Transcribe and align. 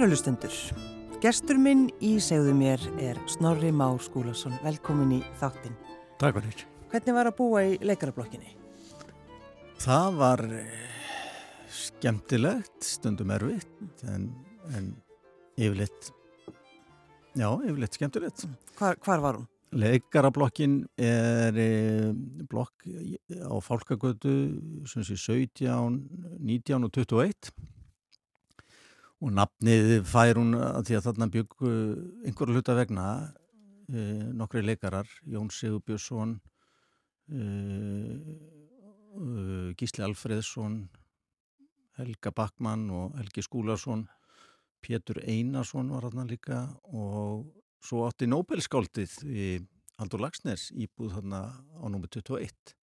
Kærulustundur, 0.00 0.54
gestur 1.20 1.58
minn 1.60 1.82
í 2.00 2.14
segðu 2.24 2.54
mér 2.56 2.80
er 3.04 3.18
Snorri 3.28 3.68
Már 3.68 3.98
Skúlason. 4.00 4.54
Velkomin 4.64 5.10
í 5.12 5.20
þáttinn. 5.36 5.74
Takk 6.16 6.38
fyrir. 6.38 6.62
Hvernig 6.88 7.16
var 7.18 7.28
að 7.28 7.34
búa 7.36 7.64
í 7.68 7.74
leikarablokkinni? 7.84 8.54
Það 9.84 10.16
var 10.22 10.44
eh, 10.56 10.72
skemmtilegt, 11.68 12.78
stundum 12.80 13.34
erfitt, 13.36 13.76
en, 14.08 14.30
en 14.72 14.88
yfirleitt, 15.60 16.08
já, 17.36 17.50
yfirleitt 17.50 18.00
skemmtilegt. 18.00 18.46
Hvar, 18.80 18.96
hvar 19.04 19.20
var 19.26 19.42
hún? 19.42 19.50
Leikarablokkin 19.84 20.80
er 20.96 21.60
e, 21.60 21.68
blokk 22.48 22.88
á 23.36 23.52
Fálkagötu, 23.68 24.32
sem 24.88 25.04
sé 25.04 25.20
17, 25.20 26.00
19 26.40 26.88
og 26.88 26.96
21 26.96 27.52
og 29.20 29.34
nafnið 29.36 30.00
fær 30.08 30.38
hún 30.40 30.54
að 30.56 30.88
því 30.88 30.96
að 30.96 31.06
þarna 31.08 31.28
byggu 31.34 31.72
einhverju 32.28 32.56
hluta 32.56 32.76
vegna 32.78 33.06
e, 33.90 34.04
nokkri 34.36 34.62
leikarar, 34.64 35.08
Jón 35.28 35.50
Sigur 35.52 35.82
Björnsson, 35.84 36.38
e, 37.28 37.44
Gísli 39.76 40.04
Alfreðsson, 40.06 40.80
Helga 42.00 42.32
Backmann 42.32 42.88
og 42.94 43.18
Helgi 43.18 43.44
Skúlarsson, 43.44 44.06
Pétur 44.80 45.20
Einarsson 45.28 45.90
var 45.92 46.06
þarna 46.08 46.24
líka 46.30 46.62
og 46.96 47.44
svo 47.84 48.06
átti 48.06 48.28
Nobel-skáldið 48.30 49.16
í 49.28 49.48
Haldur 50.00 50.22
Lagsnes 50.24 50.70
íbúð 50.72 51.18
þarna 51.18 51.42
á 51.52 51.84
númið 51.92 52.22
21 52.22 52.74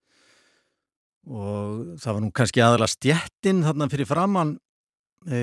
og 1.27 1.97
það 1.99 2.13
var 2.13 2.23
nú 2.23 2.29
kannski 2.35 2.61
aðalega 2.63 2.93
stjettinn 2.93 3.65
þarna 3.65 3.89
fyrir 3.91 4.07
framann 4.09 4.53
e, 5.27 5.41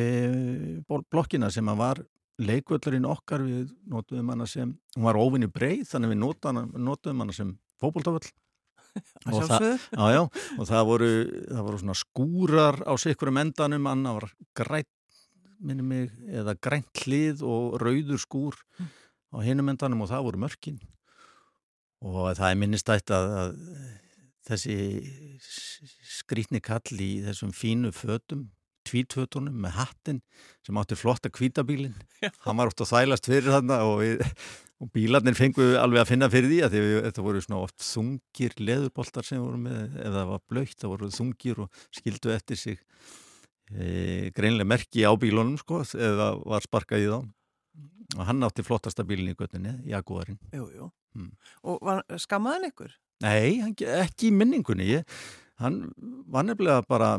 blokkina 0.88 1.50
sem 1.52 1.68
að 1.70 1.80
var 1.80 2.00
leikvöldurinn 2.44 3.06
okkar 3.06 3.44
við 3.46 3.68
notuðum 3.90 4.32
hana 4.34 4.48
sem, 4.50 4.72
hún 4.96 5.06
var 5.06 5.18
óvinni 5.20 5.50
breið 5.52 5.84
þannig 5.92 6.14
við 6.14 6.20
notuðum, 6.24 7.22
hana 7.22 7.36
sem 7.36 7.52
fókbóltaföll 7.82 8.27
og, 9.30 9.46
það, 9.46 9.68
já, 9.94 10.05
já, 10.14 10.20
og 10.58 10.68
það 10.70 10.84
voru, 10.90 11.12
það 11.50 11.62
voru 11.68 11.80
svona 11.82 11.96
skúrar 11.98 12.82
á 12.86 12.92
sikkurum 12.98 13.40
endanum, 13.42 13.88
annar 13.90 14.20
var 14.20 14.28
grænt 14.55 14.90
minni 15.64 15.86
mig, 15.86 16.12
eða 16.27 16.56
grænt 16.60 17.05
hlið 17.05 17.42
og 17.46 17.78
rauður 17.80 18.20
skúr 18.20 18.58
mm 18.78 18.92
á 19.34 19.38
hinum 19.42 19.70
endanum 19.72 20.05
og 20.05 20.10
það 20.12 20.27
voru 20.28 20.42
mörkin. 20.46 20.80
Og 22.05 22.28
það 22.36 22.51
er 22.51 22.58
minnistætt 22.61 23.12
að, 23.14 23.30
að 23.40 23.55
þessi 24.48 24.77
skrítni 26.20 26.61
kall 26.64 27.01
í 27.01 27.12
þessum 27.24 27.55
fínu 27.56 27.90
fötum 27.96 28.46
tvítfötunum 28.89 29.56
með 29.64 29.78
hattin 29.78 30.20
sem 30.67 30.78
átti 30.80 30.98
flotta 30.98 31.33
kvítabílin 31.33 31.96
hann 32.46 32.61
var 32.61 32.70
oft 32.70 32.84
að 32.84 32.92
þælast 32.92 33.28
fyrir 33.30 33.55
þarna 33.56 33.80
og, 33.89 33.98
við, 34.02 34.22
og 34.84 34.92
bílarnir 34.95 35.39
fenguðu 35.39 35.77
alveg 35.80 36.05
að 36.05 36.11
finna 36.12 36.30
fyrir 36.33 36.52
því 36.52 36.62
að 36.67 36.77
því 36.77 36.86
þetta 37.08 37.27
voru 37.27 37.45
svona 37.45 37.62
oft 37.64 37.84
þungir 37.84 38.56
leðurboltar 38.61 39.28
sem 39.28 39.42
voru 39.42 39.61
með 39.67 40.00
ef 40.05 40.17
það 40.18 40.33
var 40.33 40.45
blöytt 40.52 40.80
það 40.80 40.95
voru 40.95 41.12
þungir 41.18 41.62
og 41.67 41.84
skildu 42.00 42.34
eftir 42.34 42.61
sig 42.61 42.83
e, 43.72 44.30
greinlega 44.34 44.68
merki 44.68 45.05
á 45.06 45.12
bílunum 45.18 45.56
sko 45.61 45.83
eða 45.84 46.34
var 46.42 46.64
sparkað 46.64 47.05
í 47.05 47.08
þá. 47.11 47.18
Og 48.14 48.27
hann 48.28 48.46
átti 48.46 48.62
flottasta 48.62 49.05
bílinn 49.06 49.33
í 49.33 49.39
göttinni, 49.39 49.72
Jaguarinn. 49.89 50.39
Hmm. 51.14 51.30
og 51.62 52.18
skammaði 52.20 52.58
hann 52.58 52.68
ykkur? 52.68 52.95
Nei, 53.24 53.62
ekki 54.02 54.28
í 54.28 54.34
minningunni. 54.34 54.86
Ég, 54.98 55.18
hann 55.62 55.80
var 56.30 56.46
nefnilega 56.46 56.84
bara 56.90 57.16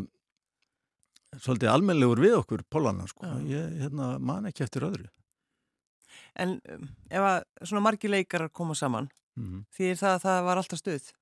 svolítið 1.43 1.71
almenlegur 1.71 2.21
við 2.23 2.37
okkur 2.39 2.63
Pólana, 2.69 3.07
sko, 3.09 3.25
ja. 3.25 3.59
ég 3.59 3.83
hérna, 3.83 4.15
man 4.19 4.49
ekki 4.49 4.65
eftir 4.65 4.87
öðru. 4.87 5.09
En 6.39 6.57
um, 6.71 6.87
ef 7.09 7.27
að 7.27 7.37
svona 7.63 7.83
margi 7.85 8.11
leikarar 8.11 8.51
koma 8.51 8.75
saman 8.75 9.09
mm 9.35 9.45
-hmm. 9.45 9.63
því 9.75 9.93
það, 9.99 10.17
það 10.25 10.43
var 10.43 10.57
alltaf 10.57 10.79
stuð? 10.79 11.13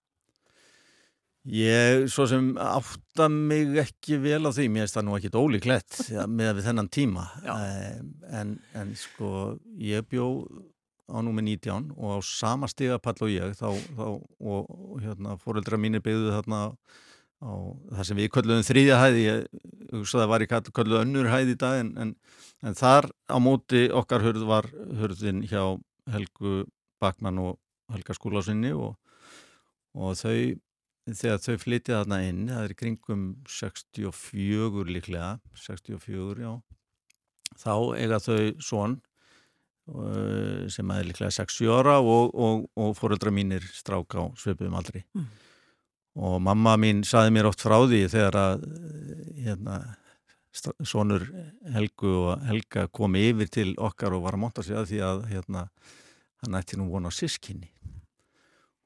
Ég, 1.43 2.05
svo 2.07 2.23
sem 2.27 2.53
átta 2.55 3.27
mig 3.27 3.75
ekki 3.81 4.15
vel 4.23 4.47
á 4.47 4.51
því, 4.55 4.69
mér 4.71 4.85
finnst 4.85 4.95
það 4.95 5.05
nú 5.05 5.15
ekkit 5.17 5.35
ólíklegt 5.35 5.97
með 6.39 6.53
við 6.55 6.67
þennan 6.69 6.89
tíma. 6.89 7.25
En, 8.31 8.59
en 8.73 8.93
sko 8.95 9.59
ég 9.75 10.07
bjó 10.07 10.47
á 11.11 11.19
númi 11.19 11.43
19 11.43 11.91
og 11.97 12.15
á 12.15 12.19
sama 12.23 12.69
stigapall 12.71 13.19
og 13.19 13.33
ég 13.33 13.57
þá, 13.59 13.75
þá 13.75 14.05
og 14.39 15.01
hérna 15.03 15.35
fóreldra 15.41 15.77
mínir 15.77 16.03
byggðu 16.05 16.31
þarna 16.31 16.61
á 17.43 17.53
það 17.97 18.07
sem 18.09 18.19
við 18.21 18.29
köllum 18.37 18.65
þrýðja 18.65 18.99
hæði 19.01 19.23
ég 19.25 19.45
hugsaði 19.91 20.19
að 20.19 20.23
það 20.23 20.31
var 20.33 20.45
í 20.45 20.49
köllu 20.79 20.99
önnur 21.01 21.31
hæði 21.31 21.55
í 21.55 21.59
dag 21.63 21.79
en, 21.81 21.91
en, 21.99 22.13
en 22.63 22.77
þar 22.79 23.09
á 23.27 23.37
móti 23.43 23.85
okkar 23.91 24.23
hörð 24.23 24.47
var 24.49 24.69
hörðin 25.01 25.43
hjá 25.49 25.63
Helgu 26.13 26.63
Bakmann 27.03 27.41
og 27.43 27.57
Helga 27.91 28.15
Skúlásinni 28.15 28.73
og, 28.75 28.95
og 29.93 30.15
þau 30.19 30.55
þegar 31.11 31.41
þau 31.43 31.55
flytja 31.59 31.97
þarna 31.99 32.19
inn 32.29 32.43
það 32.47 32.67
er 32.67 32.75
kringum 32.79 33.23
64 33.51 34.85
líklega 34.87 35.33
64 35.65 36.45
já 36.45 36.53
þá 37.59 37.73
eiga 37.99 38.19
þau 38.23 38.37
svon 38.63 38.97
uh, 39.91 40.63
sem 40.71 40.93
er 40.95 41.09
líklega 41.09 41.33
60 41.35 41.73
ára 41.75 41.99
og, 41.99 42.31
og, 42.31 42.69
og 42.79 42.95
fóröldra 42.97 43.33
mínir 43.35 43.65
strák 43.75 44.15
á 44.15 44.23
svipum 44.39 44.79
aldri 44.79 45.03
mm. 45.11 45.27
Og 46.13 46.39
mamma 46.45 46.75
mín 46.77 47.01
saði 47.07 47.33
mér 47.33 47.49
oft 47.49 47.63
frá 47.63 47.79
því 47.81 48.03
þegar 48.13 48.37
að 48.37 48.65
hérna, 49.43 49.77
svonur 50.85 51.25
Helgu 51.73 52.11
og 52.27 52.43
Helga 52.45 52.87
komi 52.93 53.23
yfir 53.31 53.49
til 53.49 53.69
okkar 53.81 54.13
og 54.13 54.27
var 54.27 54.37
að 54.37 54.43
monta 54.43 54.65
sig 54.65 54.77
að 54.77 54.91
því 54.91 54.99
að 55.07 55.23
hérna, 55.31 55.63
hann 56.43 56.59
ætti 56.59 56.77
nú 56.77 56.89
vona 56.91 57.09
á 57.09 57.13
sískinni 57.13 57.71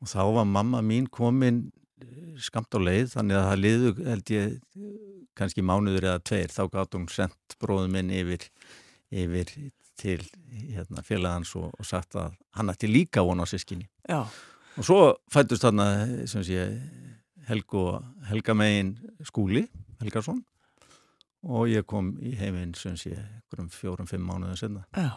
og 0.02 0.12
þá 0.12 0.22
var 0.38 0.48
mamma 0.48 0.84
mín 0.86 1.10
komin 1.12 1.68
skamt 2.42 2.76
á 2.78 2.80
leið 2.80 3.14
þannig 3.16 3.38
að 3.40 3.48
það 3.48 3.64
liðu 3.64 3.94
held 4.06 4.32
ég 4.34 4.58
kannski 5.38 5.66
mánuður 5.66 6.12
eða 6.12 6.24
tveir 6.26 6.54
þá 6.54 6.62
gátt 6.74 6.98
hún 6.98 7.08
sendt 7.12 7.58
bróðum 7.62 7.98
minn 7.98 8.14
yfir, 8.14 8.46
yfir 9.14 9.52
til 9.98 10.22
hérna, 10.52 11.04
félagans 11.06 11.54
og, 11.58 11.72
og 11.74 11.86
sagt 11.86 12.18
að 12.18 12.38
hann 12.58 12.72
ætti 12.74 12.90
líka 12.90 13.26
vona 13.26 13.46
á 13.46 13.50
sískinni 13.50 13.90
Já. 14.08 14.24
og 14.78 14.86
svo 14.86 15.00
fættust 15.34 15.66
þarna 15.66 15.90
sé, 16.30 16.68
Helgu, 17.48 17.82
Helga 18.28 18.54
megin 18.58 18.90
skúli 19.24 19.64
Helgarsson 20.02 20.42
og 21.48 21.70
ég 21.72 21.86
kom 21.88 22.10
í 22.20 22.34
heiminn 22.36 22.74
fjórum-fimm 23.72 24.26
mánuðin 24.28 24.60
senna 24.60 24.84
Já 24.92 25.14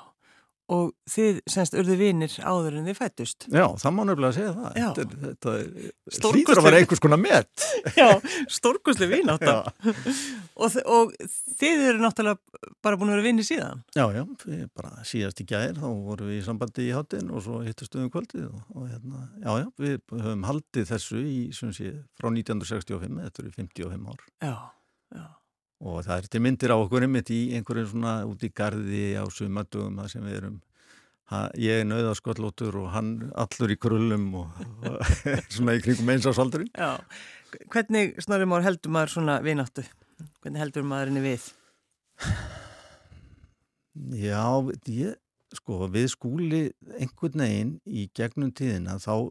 Og 0.70 0.90
þið 1.10 1.40
semst 1.50 1.74
urðu 1.74 1.96
vinir 1.98 2.34
áður 2.46 2.76
en 2.78 2.86
þið 2.86 2.98
fættust. 3.00 3.46
Já, 3.50 3.64
það 3.80 3.94
má 3.96 4.02
nefnilega 4.06 4.36
segja 4.36 4.52
það. 4.54 4.76
Já. 4.78 4.88
Þetta, 4.98 5.54
þetta 6.12 6.30
hlýtur 6.30 6.60
að 6.60 6.66
vera 6.68 6.82
einhvers 6.82 7.02
konar 7.02 7.20
met. 7.20 7.64
Já, 8.00 8.06
stórkoslega 8.58 9.16
vin 9.16 9.32
átt 9.34 9.46
að. 9.50 9.72
Og, 10.60 10.76
og 10.84 11.16
þið 11.58 11.84
eru 11.88 12.04
náttúrulega 12.04 12.70
bara 12.84 13.00
búin 13.00 13.10
að 13.10 13.18
vera 13.18 13.26
vinir 13.26 13.48
síðan. 13.48 13.82
Já, 13.96 14.04
já, 14.14 14.22
bara 14.76 15.02
síðast 15.08 15.42
í 15.42 15.48
gæðir 15.50 15.80
þá 15.80 15.88
vorum 15.88 16.30
við 16.30 16.38
í 16.38 16.46
sambandi 16.46 16.86
í 16.86 16.94
hátin 16.94 17.34
og 17.34 17.44
svo 17.48 17.64
hittustuðum 17.66 18.12
kvöldið 18.14 18.46
og, 18.52 18.62
og 18.76 18.86
hérna, 18.92 19.26
já, 19.42 19.50
já, 19.64 19.66
við 19.80 19.98
höfum 20.14 20.48
haldið 20.52 20.88
þessu 20.94 21.24
í, 21.24 21.36
sem 21.56 21.74
sé, 21.74 21.96
frá 22.20 22.30
1965, 22.30 23.20
þetta 23.26 23.44
eru 23.46 23.54
55 23.58 24.10
ár. 24.14 24.24
Já, 24.44 24.56
já 25.18 25.28
og 25.80 26.02
það 26.04 26.16
er 26.16 26.26
til 26.32 26.42
myndir 26.44 26.74
á 26.74 26.76
okkur 26.76 27.06
einmitt 27.06 27.30
í 27.32 27.40
einhverjum 27.56 27.92
svona 27.94 28.16
út 28.28 28.42
í 28.44 28.50
gardi 28.52 29.04
á 29.16 29.24
sumadugum 29.32 30.00
það 30.02 30.12
sem 30.12 30.26
við 30.26 30.36
erum 30.40 30.58
ha, 31.32 31.46
ég 31.56 31.82
er 31.82 31.88
nauðaskollótur 31.88 32.76
og 32.82 32.90
hann 32.94 33.12
allur 33.38 33.72
í 33.72 33.78
krullum 33.80 34.28
og, 34.42 34.62
og 34.84 35.00
svona 35.54 35.78
í 35.78 35.84
kringum 35.84 36.12
einsásaldurinn 36.14 36.72
Já, 36.74 36.98
hvernig 37.72 38.18
snorum 38.24 38.56
ár 38.58 38.66
heldur 38.66 38.94
maður 38.94 39.14
svona 39.16 39.40
vináttu? 39.44 39.86
Hvernig 40.42 40.60
heldur 40.60 40.86
maður 40.86 41.12
henni 41.12 41.24
við? 41.24 41.48
Já, 44.20 44.44
ég, 44.86 45.16
sko 45.56 45.86
við 45.90 46.10
skúli 46.12 46.64
einhvern 46.98 47.44
veginn 47.46 47.72
í 47.88 48.08
gegnum 48.16 48.52
tíðina 48.54 48.98
þá 49.02 49.30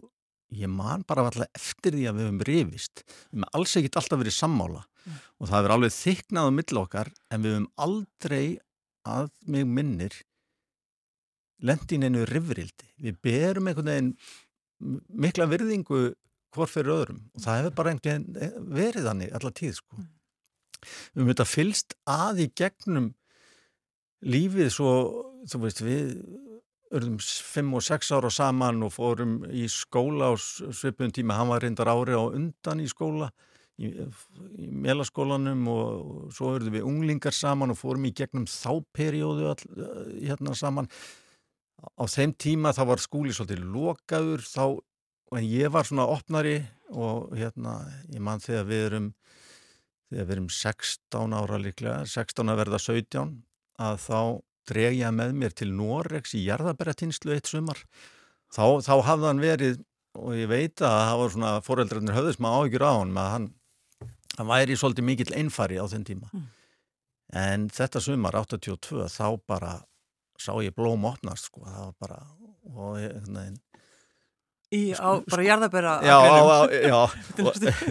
ég 0.55 0.71
man 0.71 1.03
bara 1.07 1.27
alltaf 1.27 1.49
eftir 1.57 1.95
því 1.95 2.05
að 2.09 2.17
við 2.17 2.25
hefum 2.25 2.39
rifist. 2.49 3.03
Við 3.05 3.37
hefum 3.37 3.49
alls 3.59 3.75
ekkit 3.79 3.99
alltaf 4.01 4.21
verið 4.23 4.37
sammála. 4.37 4.85
Mm. 4.99 5.19
og 5.39 5.47
það 5.47 5.55
hefur 5.55 5.73
alveg 5.73 5.93
þyknað 5.95 6.47
á 6.49 6.51
mill 6.51 6.79
okkar 6.81 7.09
en 7.31 7.43
við 7.43 7.53
hefum 7.55 7.67
aldrei 7.85 8.45
að 9.07 9.29
mig 9.47 9.67
minnir 9.77 10.15
lendin 11.63 12.05
einu 12.07 12.25
rifrildi. 12.27 12.89
Við 12.99 13.19
berum 13.23 13.69
einhvern 13.69 13.91
veginn 13.91 14.11
mikla 15.23 15.47
virðingu 15.51 16.01
hvort 16.55 16.73
fyrir 16.73 16.93
öðrum. 16.95 17.23
Og 17.35 17.43
það 17.45 17.61
hefur 17.61 17.77
bara 17.79 17.93
einhvern 17.93 18.27
veginn 18.35 18.67
verið 18.79 19.09
þannig 19.09 19.33
allar 19.39 19.55
tíð 19.55 19.79
sko. 19.79 19.99
Mm. 19.99 20.09
við 20.79 21.19
höfum 21.19 21.31
þetta 21.33 21.47
fylst 21.53 21.95
að 22.07 22.43
í 22.43 22.51
gegnum 22.55 23.09
lífið 24.23 24.69
svo 24.75 24.93
þú 25.47 25.63
veist 25.63 25.81
við 25.83 26.13
örðum 26.95 27.19
5 27.21 27.75
og 27.77 27.85
6 27.85 28.11
ára 28.17 28.31
saman 28.33 28.81
og 28.85 28.93
fórum 28.95 29.39
í 29.53 29.67
skóla 29.69 30.31
á 30.31 30.33
svipun 30.37 31.13
tíma, 31.13 31.37
hann 31.37 31.51
var 31.51 31.63
reyndar 31.63 31.91
ári 31.91 32.17
á 32.17 32.23
undan 32.25 32.81
í 32.81 32.87
skóla 32.89 33.29
í, 33.77 33.91
í 34.57 34.67
melaskólanum 34.85 35.67
og, 35.71 35.85
og 35.99 36.33
svo 36.35 36.53
verðum 36.55 36.77
við 36.77 36.87
unglingar 36.89 37.35
saman 37.35 37.73
og 37.73 37.79
fórum 37.79 38.09
í 38.09 38.13
gegnum 38.15 38.47
þá 38.49 38.81
perjóðu 38.95 39.51
all, 39.53 39.63
hérna 40.17 40.55
saman. 40.57 40.89
Á 41.95 42.03
þeim 42.11 42.33
tíma 42.35 42.73
þá 42.75 42.83
var 42.89 43.03
skúli 43.03 43.35
svolítið 43.35 43.63
lokaður 43.71 44.43
þá, 44.43 44.65
en 45.37 45.45
ég 45.45 45.71
var 45.71 45.87
svona 45.87 46.09
opnari 46.09 46.57
og 46.89 47.31
hérna 47.37 47.79
ég 48.09 48.23
mann 48.25 48.41
þegar 48.43 48.67
við 48.67 48.85
erum 48.89 49.09
þegar 50.09 50.25
við 50.25 50.35
erum 50.35 50.49
16 50.49 51.35
ára 51.37 51.59
líklega 51.61 51.99
16 52.09 52.49
að 52.49 52.61
verða 52.63 52.79
17 52.81 53.35
að 53.79 53.99
þá 54.03 54.21
dreg 54.69 54.97
ég 54.99 55.13
með 55.15 55.35
mér 55.41 55.55
til 55.57 55.69
Noregs 55.75 56.35
í 56.37 56.45
jarðabæratýnslu 56.45 57.35
eitt 57.35 57.49
sumar 57.51 57.81
þá, 58.53 58.79
þá 58.85 58.93
hafði 59.07 59.29
hann 59.29 59.43
verið 59.43 59.79
og 60.19 60.35
ég 60.37 60.49
veit 60.49 60.81
að 60.81 60.95
það 60.97 61.19
var 61.21 61.33
svona 61.35 61.51
foreldrarnir 61.65 62.17
höfðis 62.17 62.39
maður 62.41 62.63
áhyggjur 62.63 62.85
á 62.85 62.93
hann 62.93 63.19
að 63.21 63.29
hann, 63.33 63.47
hann 64.37 64.49
væri 64.49 64.79
svolítið 64.79 65.07
mikill 65.09 65.35
einfari 65.37 65.79
á 65.79 65.85
þenn 65.91 66.07
tíma 66.07 66.31
mm. 66.33 66.49
en 67.43 67.69
þetta 67.73 68.01
sumar 68.03 68.39
82 68.39 69.07
þá 69.13 69.25
bara 69.49 69.77
sá 70.39 70.53
ég 70.63 70.75
blóm 70.75 71.05
opnast 71.07 71.49
sko, 71.49 71.65
það 71.67 71.81
var 71.85 71.95
bara 71.99 72.19
og 72.69 72.99
ég, 73.01 73.15
nein, 73.29 73.57
Í, 74.69 74.91
á, 74.93 75.17
bara 75.25 75.45
jarðabæra 75.47 75.93
já, 76.05 76.13
á, 76.13 76.57
já, 76.91 76.99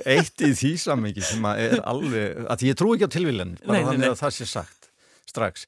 eitt 0.07 0.45
í 0.47 0.53
því 0.55 0.69
samingi 0.79 1.25
sem 1.27 1.49
er 1.51 1.81
alveg, 1.83 2.45
að 2.55 2.69
ég 2.69 2.79
trú 2.79 2.93
ekki 2.95 3.09
á 3.11 3.15
tilvílan 3.17 3.57
bara 3.65 3.81
nei, 3.81 3.89
þannig 3.89 4.05
nei. 4.05 4.13
að 4.13 4.21
það 4.21 4.37
sé 4.37 4.47
sagt 4.47 4.91
strax 5.27 5.67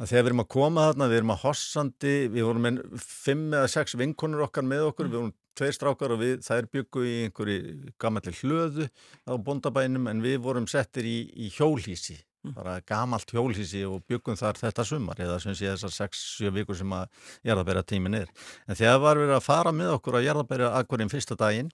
að 0.00 0.10
þegar 0.10 0.24
við 0.24 0.30
erum 0.30 0.42
að 0.42 0.50
koma 0.54 0.84
þarna, 0.88 1.08
við 1.10 1.20
erum 1.20 1.32
að 1.34 1.42
hossandi, 1.44 2.14
við 2.34 2.46
vorum 2.48 2.66
með 2.66 2.82
fimm 3.04 3.46
eða 3.52 3.70
sex 3.70 3.96
vinkonur 3.98 4.46
okkar 4.48 4.66
með 4.66 4.88
okkur, 4.90 5.10
við 5.10 5.20
vorum 5.20 5.34
tveir 5.54 5.74
strákar 5.76 6.14
og 6.14 6.22
við, 6.22 6.36
þær 6.42 6.68
byggu 6.74 7.04
í 7.06 7.14
einhverju 7.28 7.90
gamalli 8.02 8.34
hlöðu 8.40 8.88
á 9.30 9.32
bondabænum 9.38 10.08
en 10.10 10.22
við 10.24 10.40
vorum 10.42 10.66
settir 10.70 11.06
í, 11.06 11.16
í 11.46 11.50
hjólhísi, 11.54 12.16
mm. 12.42 12.56
bara 12.56 12.80
gamalt 12.88 13.30
hjólhísi 13.30 13.84
og 13.86 14.02
byggum 14.10 14.38
þar 14.40 14.58
þetta 14.64 14.86
sumar 14.88 15.22
eða 15.22 15.38
sem 15.44 15.54
sé 15.54 15.70
þessar 15.70 15.94
6-7 16.10 16.54
vikur 16.58 16.80
sem 16.80 16.96
að 16.98 17.30
jarðabæra 17.46 17.86
tímin 17.86 18.18
er. 18.24 18.34
En 18.66 18.78
þegar 18.80 19.02
var 19.06 19.22
við 19.22 19.34
að 19.36 19.46
fara 19.46 19.74
með 19.74 19.94
okkur 20.00 20.18
að 20.18 20.26
jarðabæra 20.26 20.74
akkurinn 20.80 21.12
fyrsta 21.12 21.38
daginn 21.38 21.70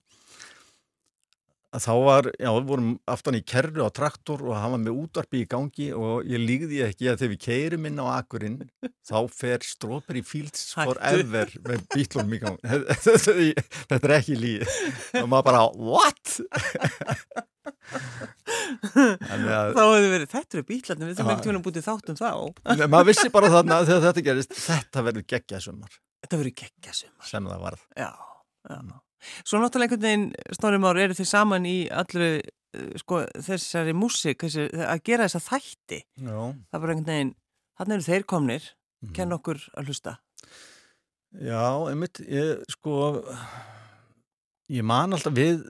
þá 1.79 1.91
var, 2.03 2.27
já, 2.35 2.49
við 2.51 2.65
vorum 2.67 2.87
aftan 3.07 3.37
í 3.37 3.41
kerru 3.47 3.85
á 3.87 3.89
traktor 3.95 4.41
og 4.43 4.57
hann 4.59 4.73
var 4.73 4.81
með 4.83 4.97
útvarpi 5.05 5.43
í 5.43 5.47
gangi 5.49 5.87
og 5.95 6.27
ég 6.27 6.41
lígði 6.43 6.81
ekki 6.87 7.07
að 7.07 7.21
þegar 7.21 7.31
við 7.31 7.41
keirum 7.45 7.85
inn 7.87 8.01
á 8.03 8.05
akkurinn 8.17 8.57
þá 9.07 9.17
fer 9.31 9.63
Strawberry 9.63 10.23
Fields 10.27 10.73
forever 10.75 11.53
með 11.63 11.85
bílunum 11.93 12.35
í 12.35 12.41
gangi 12.41 12.73
þetta 13.91 14.01
er 14.01 14.15
ekki 14.17 14.35
líð 14.39 14.65
og 15.21 15.29
maður 15.31 15.47
bara, 15.47 15.63
what? 15.79 16.35
að, 19.31 19.71
þá 19.77 19.83
hefur 19.85 20.09
verið, 20.11 20.27
þetta 20.33 20.59
eru 20.59 20.65
bílarnir 20.67 21.11
við 21.11 21.21
þurfum 21.21 21.33
ekkert 21.37 21.53
að 21.53 21.63
búið 21.67 21.85
þáttum 21.85 22.19
þá. 22.19 22.31
Maður 22.83 23.07
vissi 23.13 23.31
bara 23.31 23.53
þarna 23.53 23.79
þegar 23.87 24.03
þetta 24.09 24.25
gerist 24.27 24.57
þetta 24.65 25.05
verður 25.07 25.27
geggjasumar 25.35 25.95
þetta 26.21 26.41
verður 26.41 26.57
geggjasumar 26.65 27.31
sem 27.31 27.49
það 27.51 27.63
varð. 27.69 27.87
Já, 27.95 28.11
já 28.67 28.99
Svo 29.43 29.61
náttúrulega 29.61 29.95
einhvern 29.95 30.05
veginn, 30.07 30.55
Snorri 30.57 30.81
Már, 30.81 30.99
eru 31.01 31.17
þið 31.17 31.29
saman 31.29 31.67
í 31.69 31.75
allru 31.93 32.29
eh, 32.39 32.93
sko, 33.01 33.23
þessari 33.47 33.95
músik, 33.97 34.45
að 34.47 35.03
gera 35.07 35.27
þessa 35.27 35.43
þætti. 35.47 36.01
Já. 36.17 36.37
Það 36.37 36.77
er 36.77 36.83
bara 36.85 36.95
einhvern 36.95 37.11
veginn, 37.11 37.33
hann 37.81 37.95
eru 37.95 38.07
þeir 38.07 38.27
komnir, 38.33 38.71
mm. 39.03 39.13
kenn 39.17 39.37
okkur 39.37 39.61
að 39.77 39.91
hlusta. 39.91 40.17
Já, 41.31 41.63
einmitt, 41.87 42.19
ég, 42.27 42.65
sko, 42.73 43.21
ég 44.71 44.83
man 44.83 45.15
alltaf, 45.15 45.35
við 45.37 45.61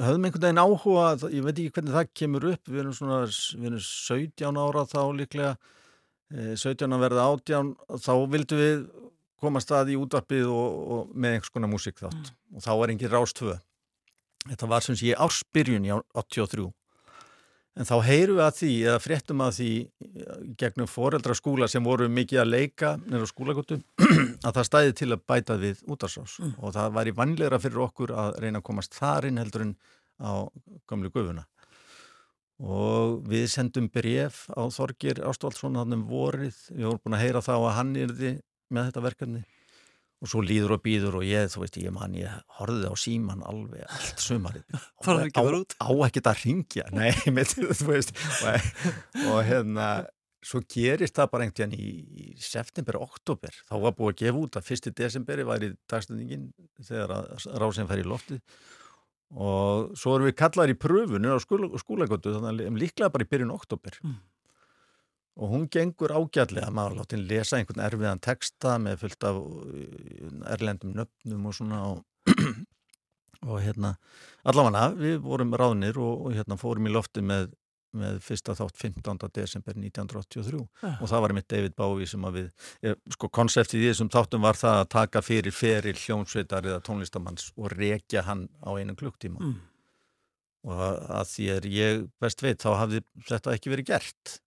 höfum 0.00 0.24
einhvern 0.24 0.46
veginn 0.46 0.62
áhuga, 0.62 1.10
ég 1.34 1.44
veit 1.44 1.58
ekki 1.58 1.74
hvernig 1.76 1.96
það 1.98 2.12
kemur 2.16 2.48
upp, 2.54 2.64
við 2.70 2.84
erum 2.84 2.96
svona, 2.96 3.22
við 3.28 3.68
erum 3.68 3.84
17 3.84 4.60
ára 4.62 4.86
þá 4.88 5.00
líklega, 5.18 5.54
17 6.32 6.86
eh, 6.86 6.96
að 6.96 7.04
verða 7.04 7.26
18, 7.34 7.72
þá 8.00 8.12
vildum 8.32 8.62
við 8.62 8.86
koma 9.42 9.62
stað 9.62 9.92
í 9.94 9.98
útvarpið 10.00 10.48
og, 10.50 10.78
og 10.94 11.10
með 11.14 11.36
einhvers 11.36 11.54
konar 11.54 11.72
músík 11.72 11.98
þátt 12.00 12.18
mm. 12.18 12.38
og 12.56 12.64
þá 12.64 12.72
var 12.80 12.94
engin 12.94 13.12
rástöðu. 13.12 13.58
Þetta 14.46 14.70
var 14.70 14.86
sem 14.86 14.98
sé 14.98 15.12
ársbyrjun 15.14 15.86
í 15.86 15.92
83 15.92 16.70
en 17.72 17.88
þá 17.88 17.94
heyru 18.04 18.36
við 18.36 18.44
að 18.44 18.56
því 18.58 18.72
eða 18.82 19.00
fréttum 19.00 19.42
að 19.44 19.54
því 19.58 19.70
gegnum 20.60 20.90
foreldraskúla 20.90 21.68
sem 21.72 21.84
voru 21.84 22.08
mikið 22.12 22.42
að 22.42 22.50
leika 22.50 22.90
nefnir 23.00 23.24
á 23.24 23.32
skólagötu 23.32 23.78
að 24.46 24.58
það 24.58 24.68
stæði 24.68 24.96
til 25.00 25.08
að 25.14 25.24
bæta 25.32 25.56
við 25.60 25.80
útarsás 25.88 26.36
mm. 26.42 26.52
og 26.60 26.76
það 26.76 26.98
var 26.98 27.08
í 27.08 27.16
vanlegra 27.16 27.60
fyrir 27.62 27.86
okkur 27.86 28.12
að 28.12 28.36
reyna 28.44 28.60
að 28.60 28.68
komast 28.68 28.98
þarinn 28.98 29.40
heldur 29.40 29.66
en 29.68 29.74
á 30.20 30.44
gamlu 30.90 31.12
gufuna 31.14 31.46
og 32.62 33.22
við 33.26 33.48
sendum 33.50 33.88
bref 33.90 34.44
á 34.52 34.62
Þorgir 34.70 35.22
Ástvaldsson 35.26 35.80
hann 35.80 35.96
um 35.96 36.04
vorið, 36.06 36.54
við 36.70 36.86
vorum 36.86 37.00
búin 37.02 37.16
að 37.16 37.24
heyra 37.24 37.42
þá 37.42 37.54
að 37.56 37.76
hann 37.78 37.96
er 37.98 38.12
því 38.18 38.32
með 38.74 38.88
þetta 38.90 39.04
verkefni. 39.08 39.42
Og 40.22 40.30
svo 40.30 40.40
líður 40.46 40.76
og 40.76 40.82
býður 40.84 41.18
og 41.18 41.24
ég, 41.26 41.48
þú 41.50 41.64
veist, 41.64 41.76
ég 41.82 41.94
man, 41.94 42.12
ég 42.14 42.30
horfið 42.60 42.84
á 42.86 42.96
síman 43.02 43.40
alveg 43.42 43.82
allt 43.88 44.22
sumarið. 44.22 44.76
Á, 45.02 45.42
á 45.82 45.90
ekkert 46.06 46.28
að 46.30 46.42
ringja 46.44 46.84
nei, 46.94 47.10
með, 47.34 47.56
þú 47.74 47.88
veist 47.88 48.12
og, 48.14 48.68
og 49.32 49.40
hérna, 49.48 49.88
svo 50.46 50.62
gerist 50.70 51.18
það 51.18 51.32
bara 51.32 51.48
einhvern 51.48 51.74
veginn 51.74 51.82
í, 51.82 52.28
í 52.30 52.36
september, 52.38 53.00
oktober, 53.02 53.58
þá 53.66 53.74
var 53.82 53.96
búið 53.98 54.12
að 54.12 54.20
gefa 54.22 54.44
út 54.44 54.60
að 54.60 54.68
fyrsti 54.70 54.94
desemberi 55.02 55.48
var 55.48 55.66
í 55.66 55.72
dagstundingin 55.90 56.52
þegar 56.86 57.34
rásin 57.58 57.90
fær 57.90 58.04
í 58.04 58.06
loftið. 58.06 58.42
Og 59.32 59.96
svo 59.98 60.14
erum 60.14 60.28
við 60.28 60.38
kallaðir 60.38 60.76
í 60.76 60.82
pröfunir 60.84 61.34
á 61.34 61.42
skólagötu 61.42 62.36
þannig 62.36 62.68
að 62.68 62.78
líklega 62.78 63.10
bara 63.10 63.26
í 63.26 63.30
byrjun 63.32 63.56
oktober 63.56 63.98
mm 64.04 64.20
og 65.40 65.54
hún 65.54 65.68
gengur 65.72 66.12
ágjallega, 66.12 66.68
maður 66.74 67.00
láti 67.00 67.16
henni 67.16 67.30
lesa 67.30 67.56
einhvern 67.56 67.84
erfiðan 67.86 68.20
texta 68.22 68.76
með 68.82 69.00
fullt 69.04 69.26
af 69.28 69.38
uh, 69.40 70.52
erlendum 70.52 70.92
nöfnum 70.98 71.48
og 71.48 71.56
svona 71.56 71.80
og, 71.88 72.02
og 73.48 73.58
hérna 73.64 73.94
allavega 74.44 74.90
við 74.98 75.18
vorum 75.24 75.56
ráðnir 75.56 75.98
og, 76.02 76.28
og 76.28 76.36
hérna 76.36 76.60
fórum 76.60 76.90
í 76.90 76.92
lofti 76.92 77.24
með, 77.24 77.48
með 77.96 78.20
fyrsta 78.26 78.56
þátt 78.58 78.76
15. 78.84 79.24
desember 79.32 79.80
1983 79.80 80.60
ja. 80.60 80.92
og 80.92 81.08
það 81.14 81.24
var 81.24 81.36
mitt 81.38 81.48
David 81.48 81.78
Bowie 81.80 82.12
sem 82.12 82.28
að 82.28 82.38
við, 82.38 82.52
ég, 82.90 83.02
sko 83.16 83.32
konseptið 83.40 83.86
í 83.86 83.90
þessum 83.90 84.12
þáttum 84.12 84.44
var 84.44 84.60
það 84.60 84.82
að 84.82 84.92
taka 84.98 85.24
fyrir 85.24 85.56
feril 85.56 85.96
hljómsveitar 85.96 86.68
eða 86.68 86.84
tónlistamanns 86.84 87.54
og 87.56 87.72
rekja 87.72 88.26
hann 88.28 88.50
á 88.60 88.68
einu 88.76 89.00
klukktíma 89.00 89.40
mm. 89.40 89.58
og 90.68 90.86
að, 90.90 91.02
að 91.22 91.34
því 91.34 91.52
er 91.56 91.74
ég 91.80 92.08
best 92.20 92.44
veit 92.44 92.60
þá 92.60 92.74
hafði 92.84 93.06
þetta 93.32 93.56
ekki 93.56 93.78
verið 93.78 93.94
gert 93.96 94.40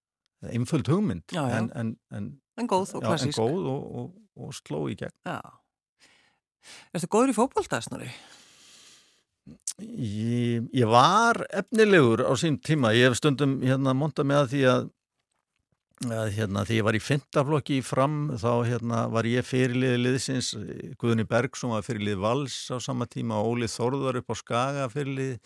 einföld 0.54 0.90
hugmynd 0.92 1.26
já, 1.34 1.42
já. 1.42 1.58
En, 1.60 1.70
en, 1.76 1.94
en, 2.12 2.32
en 2.60 2.70
góð 2.70 2.98
og 3.00 3.06
klassísk 3.06 3.40
en 3.40 3.46
góð 3.46 3.70
og, 3.74 3.84
og, 4.02 4.10
og 4.40 4.56
sló 4.58 4.86
í 4.92 4.98
gegn. 5.00 5.16
Er 6.92 7.00
þetta 7.00 7.12
góður 7.14 7.34
í 7.34 7.38
fókbaldagsnari? 7.38 8.10
Ég, 9.76 10.66
ég 10.74 10.90
var 10.90 11.44
efnilegur 11.54 12.24
á 12.26 12.34
sín 12.40 12.58
tíma. 12.64 12.94
Ég 12.96 13.10
hef 13.10 13.20
stundum 13.20 13.60
hérna 13.62 13.94
montað 13.98 14.30
með 14.32 14.48
því 14.54 14.62
að, 14.72 14.88
að 16.08 16.32
hérna, 16.38 16.64
því 16.66 16.80
ég 16.80 16.88
var 16.88 16.98
í 16.98 17.04
fintaflokki 17.04 17.80
fram 17.86 18.18
þá 18.42 18.52
hérna, 18.70 19.04
var 19.14 19.30
ég 19.30 19.46
fyrirliði 19.46 20.02
liðsins. 20.02 20.54
Guðni 21.02 21.28
Bergsson 21.30 21.76
var 21.76 21.86
fyrirliði 21.86 22.22
Vals 22.24 22.58
á 22.72 22.80
sama 22.82 23.06
tíma 23.12 23.42
og 23.42 23.54
Óli 23.54 23.70
Þorðar 23.70 24.22
upp 24.24 24.34
á 24.34 24.36
Skaga 24.40 24.90
fyrirliði 24.94 25.38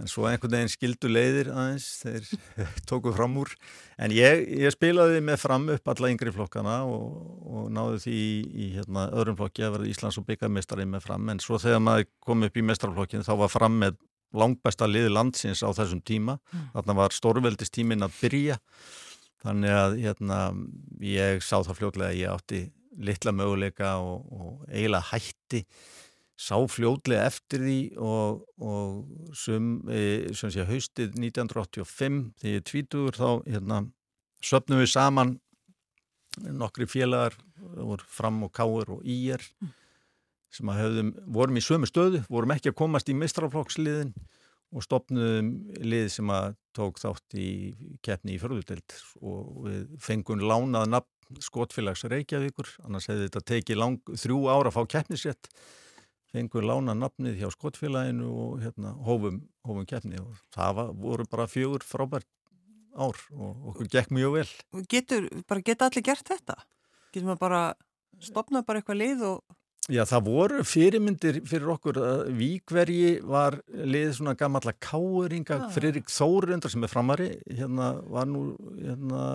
en 0.00 0.10
svo 0.10 0.24
einhvern 0.26 0.56
veginn 0.56 0.72
skildu 0.72 1.10
leiðir 1.10 1.50
aðeins 1.52 1.86
þeir 2.02 2.30
tóku 2.90 3.12
fram 3.14 3.36
úr. 3.38 3.52
En 4.00 4.14
ég, 4.14 4.42
ég 4.64 4.74
spilaði 4.74 5.20
með 5.24 5.38
fram 5.44 5.68
upp 5.74 5.92
alla 5.92 6.10
yngri 6.10 6.32
flokkana 6.34 6.80
og, 6.90 7.20
og 7.46 7.68
náði 7.74 8.00
því 8.06 8.16
í, 8.18 8.32
í 8.64 8.70
hérna, 8.74 9.06
öðrum 9.14 9.38
flokki 9.38 9.66
að 9.66 9.76
verða 9.76 9.92
Íslands 9.92 10.18
og 10.18 10.26
byggjarmestari 10.30 10.88
með 10.90 11.06
fram. 11.06 11.30
En 11.30 11.42
svo 11.42 11.60
þegar 11.62 11.84
maður 11.86 12.10
kom 12.26 12.46
upp 12.48 12.58
í 12.58 12.66
mestrarflokkinu 12.66 13.26
þá 13.26 13.34
var 13.44 13.54
fram 13.54 13.78
með 13.84 13.98
langbæsta 14.34 14.88
liði 14.90 15.12
landsins 15.14 15.62
á 15.62 15.70
þessum 15.70 16.02
tíma. 16.02 16.40
Mm. 16.50 16.70
þarna 16.74 16.98
var 16.98 17.14
stórveldist 17.14 17.74
tímin 17.76 18.06
að 18.06 18.16
byrja. 18.18 18.58
Þannig 19.44 19.76
að 19.76 19.98
hérna, 20.00 20.38
ég 21.04 21.44
sá 21.44 21.58
það 21.60 21.76
fljóðlega 21.78 22.10
að 22.10 22.18
ég 22.18 22.32
átti 22.32 22.64
litla 23.04 23.34
möguleika 23.34 23.96
og, 24.02 24.26
og 24.32 24.66
eiginlega 24.70 25.10
hætti 25.10 25.64
sá 26.34 26.56
fljóðlega 26.66 27.28
eftir 27.28 27.62
því 27.62 27.78
og, 28.02 28.42
og 28.58 29.36
sem, 29.38 29.76
e, 29.86 30.32
sem 30.34 30.50
sé 30.50 30.66
haustið 30.66 31.14
1985 31.20 32.20
þegar 32.42 32.58
ég 32.58 32.66
tvítuður 32.70 33.18
þá 33.20 33.28
hérna, 33.46 33.80
söpnum 34.44 34.82
við 34.82 34.90
saman 34.96 35.36
nokkri 36.34 36.88
félagar 36.90 37.36
fram 38.10 38.42
og 38.46 38.52
káur 38.54 38.96
og 38.96 39.04
íjar 39.06 39.44
sem 40.54 40.70
að 40.70 40.80
höfðum, 40.82 41.12
vorum 41.34 41.58
í 41.58 41.62
sömu 41.62 41.88
stöðu 41.90 42.24
vorum 42.30 42.54
ekki 42.54 42.72
að 42.72 42.80
komast 42.82 43.10
í 43.10 43.16
mistraflokksliðin 43.18 44.12
og 44.74 44.82
stopnum 44.82 45.52
lið 45.86 46.08
sem 46.16 46.30
að 46.34 46.56
tók 46.74 46.98
þátt 46.98 47.36
í 47.38 47.48
keppni 48.02 48.34
í 48.34 48.40
förðutelt 48.42 48.96
og 49.22 49.68
við 49.68 49.84
fengum 50.02 50.42
lánað 50.42 50.90
nafn 50.96 51.40
skotfélags 51.42 52.04
Reykjavíkur 52.10 52.68
annars 52.84 53.06
hefði 53.10 53.28
þetta 53.28 53.44
tekið 53.52 53.80
lang, 53.80 54.14
þrjú 54.18 54.40
ára 54.50 54.70
að 54.70 54.76
fá 54.76 54.82
keppnisrétt 54.96 55.50
fengur 56.34 56.66
lána 56.66 56.96
nafnið 56.98 57.38
hjá 57.38 57.50
skottfélaginu 57.54 58.28
og 58.28 58.62
hérna 58.64 58.94
hófum, 59.06 59.42
hófum 59.66 59.86
keppni 59.86 60.18
og 60.18 60.34
það 60.54 60.78
var, 60.80 60.94
voru 61.06 61.26
bara 61.30 61.50
fjögur 61.50 61.86
frábært 61.86 62.28
ár 62.94 63.18
og 63.34 63.68
okkur 63.72 63.90
gekk 63.90 64.14
mjög 64.14 64.38
vel. 64.38 64.48
Getur, 64.90 65.28
bara 65.48 65.62
geta 65.66 65.90
allir 65.90 66.06
gert 66.06 66.30
þetta? 66.30 66.56
Getur 67.14 67.28
maður 67.30 67.42
bara 67.42 67.60
stopnað 68.22 68.66
bara 68.66 68.82
eitthvað 68.82 69.00
lið 69.02 69.28
og... 69.30 69.60
Já, 69.92 70.00
það 70.08 70.28
voru 70.30 70.62
fyrirmyndir 70.64 71.38
fyrir 71.44 71.74
okkur 71.74 71.98
að 72.00 72.20
Víkvergi 72.38 73.18
var 73.28 73.58
lið 73.68 74.14
svona 74.16 74.32
gamalla 74.40 74.72
káringa, 74.80 75.58
ah. 75.66 75.72
Fririk 75.74 76.08
Þórundar 76.08 76.72
sem 76.72 76.86
er 76.86 76.92
framari, 76.92 77.26
hérna 77.50 77.90
var 78.08 78.30
nú 78.30 78.46
hérna, 78.78 79.26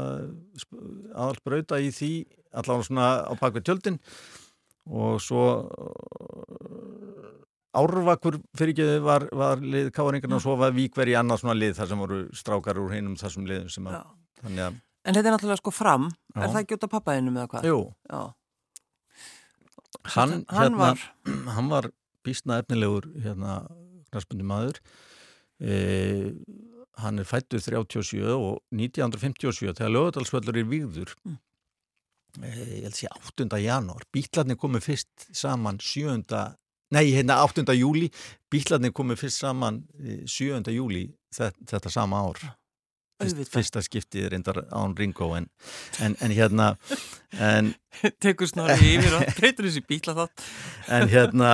aðalbrauta 1.14 1.78
í 1.84 1.92
því, 1.94 2.14
allavega 2.50 2.88
svona 2.90 3.12
á 3.30 3.34
bakvið 3.38 3.68
tjöldin 3.70 4.02
og 4.90 5.22
svo 5.24 5.46
Árvakur 7.80 8.40
fyrir 8.58 8.74
ekki 8.74 8.86
var, 9.06 9.28
var 9.36 9.62
lið 9.62 9.92
káringarna 9.94 10.40
og 10.40 10.44
svo 10.44 10.56
var 10.58 10.74
Víkvergi 10.74 11.14
annað 11.20 11.44
svona 11.44 11.58
lið 11.58 11.76
þar 11.78 11.92
sem 11.92 12.02
voru 12.02 12.20
strákar 12.36 12.80
úr 12.82 12.96
heinum 12.96 13.18
þessum 13.20 13.46
liðum 13.50 13.70
sem 13.70 13.90
að, 13.92 14.00
þannig 14.42 14.66
að 14.66 14.80
En 15.08 15.16
þetta 15.16 15.30
er 15.30 15.34
náttúrulega 15.34 15.62
sko 15.62 15.72
fram, 15.72 16.10
já. 16.36 16.42
er 16.44 16.52
það 16.52 16.60
ekki 16.60 16.76
út 16.76 16.86
af 16.86 16.92
pappaðinum 16.92 17.38
eða 17.40 17.50
hvað? 17.54 17.68
Jú, 17.70 17.78
Hann, 20.14 20.34
hann 20.48 20.74
hérna, 20.74 20.78
var, 20.78 21.06
hann 21.56 21.70
var 21.72 21.88
bísna 22.26 22.60
efnilegur 22.62 23.08
hérna 23.24 23.62
knarspundi 24.10 24.46
maður 24.48 24.80
e, 25.60 26.34
hann 27.04 27.22
er 27.22 27.28
fættur 27.28 27.62
37 27.64 28.22
og 28.36 28.60
1957 28.76 29.74
þegar 29.80 29.94
lögadalsvöldur 29.96 30.60
er 30.62 30.68
výður 30.70 31.14
mm. 31.24 31.38
E, 32.44 32.54
ég 32.80 32.88
held 32.88 32.94
að 32.94 33.00
sé 33.02 33.12
8. 33.12 33.50
janúar 33.64 34.08
bítlarnir 34.16 34.60
komið 34.60 34.88
fyrst 34.90 35.30
saman 35.36 35.80
7. 35.84 36.24
nei 36.96 37.06
hérna 37.12 37.42
8. 37.46 37.66
júli 37.78 38.10
bítlarnir 38.52 38.96
komið 38.96 39.26
fyrst 39.26 39.46
saman 39.46 39.84
7. 40.00 40.62
E, 40.62 40.76
júli 40.76 41.08
þetta, 41.36 41.92
sama 41.94 42.24
ár 42.30 42.42
Fyrst, 43.20 43.50
fyrsta 43.52 43.82
skiptið 43.84 44.26
er 44.26 44.32
reyndar 44.32 44.62
án 44.72 44.94
Ringo 44.96 45.34
en, 45.36 45.50
en, 46.00 46.14
en 46.24 46.32
hérna 46.32 46.70
en, 47.36 47.74
tekur 48.24 48.48
snorri 48.48 48.94
yfir 48.94 49.18
og 49.18 49.26
breytur 49.36 49.68
þessi 49.68 49.84
bíla 49.90 50.16
þátt 50.16 50.46
en 50.96 51.12
hérna 51.12 51.50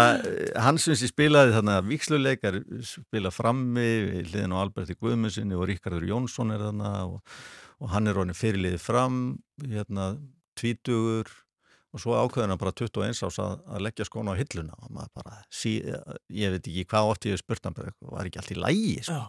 hans 0.61 0.85
sem 0.85 1.09
spilaði 1.09 1.55
þarna 1.55 1.79
viksluleikar 1.87 2.59
spila 2.85 3.33
frammi 3.33 3.87
hliðin 4.27 4.53
á 4.53 4.61
Alberti 4.61 4.93
Guðmusinni 4.99 5.57
og 5.57 5.65
Ríkardur 5.71 6.05
Jónsson 6.05 6.53
er 6.53 6.67
þarna 6.67 6.93
og, 7.07 7.41
og 7.81 7.91
hann 7.95 8.11
er 8.11 8.19
ronin 8.19 8.37
fyrirliði 8.37 8.77
fram 8.85 9.19
hérna 9.65 10.11
tvítugur 10.59 11.31
og 11.95 12.01
svo 12.03 12.15
ákveðin 12.19 12.51
að 12.51 12.59
bara 12.59 12.73
21 12.75 13.21
ás 13.23 13.39
að, 13.39 13.61
að 13.71 13.83
leggja 13.85 14.07
skónu 14.07 14.33
á 14.35 14.39
hilluna 14.39 14.75
og 14.81 14.89
maður 14.91 15.11
bara, 15.21 15.37
sí, 15.47 15.77
ég 16.35 16.51
veit 16.51 16.67
ekki 16.67 16.83
hvað 16.91 17.11
oft 17.13 17.27
ég 17.27 17.35
hef 17.37 17.43
spurt 17.43 17.67
hann, 17.67 17.77
var 18.11 18.27
ekki 18.27 18.41
allt 18.41 18.51
í 18.51 18.57
lægi 18.59 18.95
sko. 19.07 19.19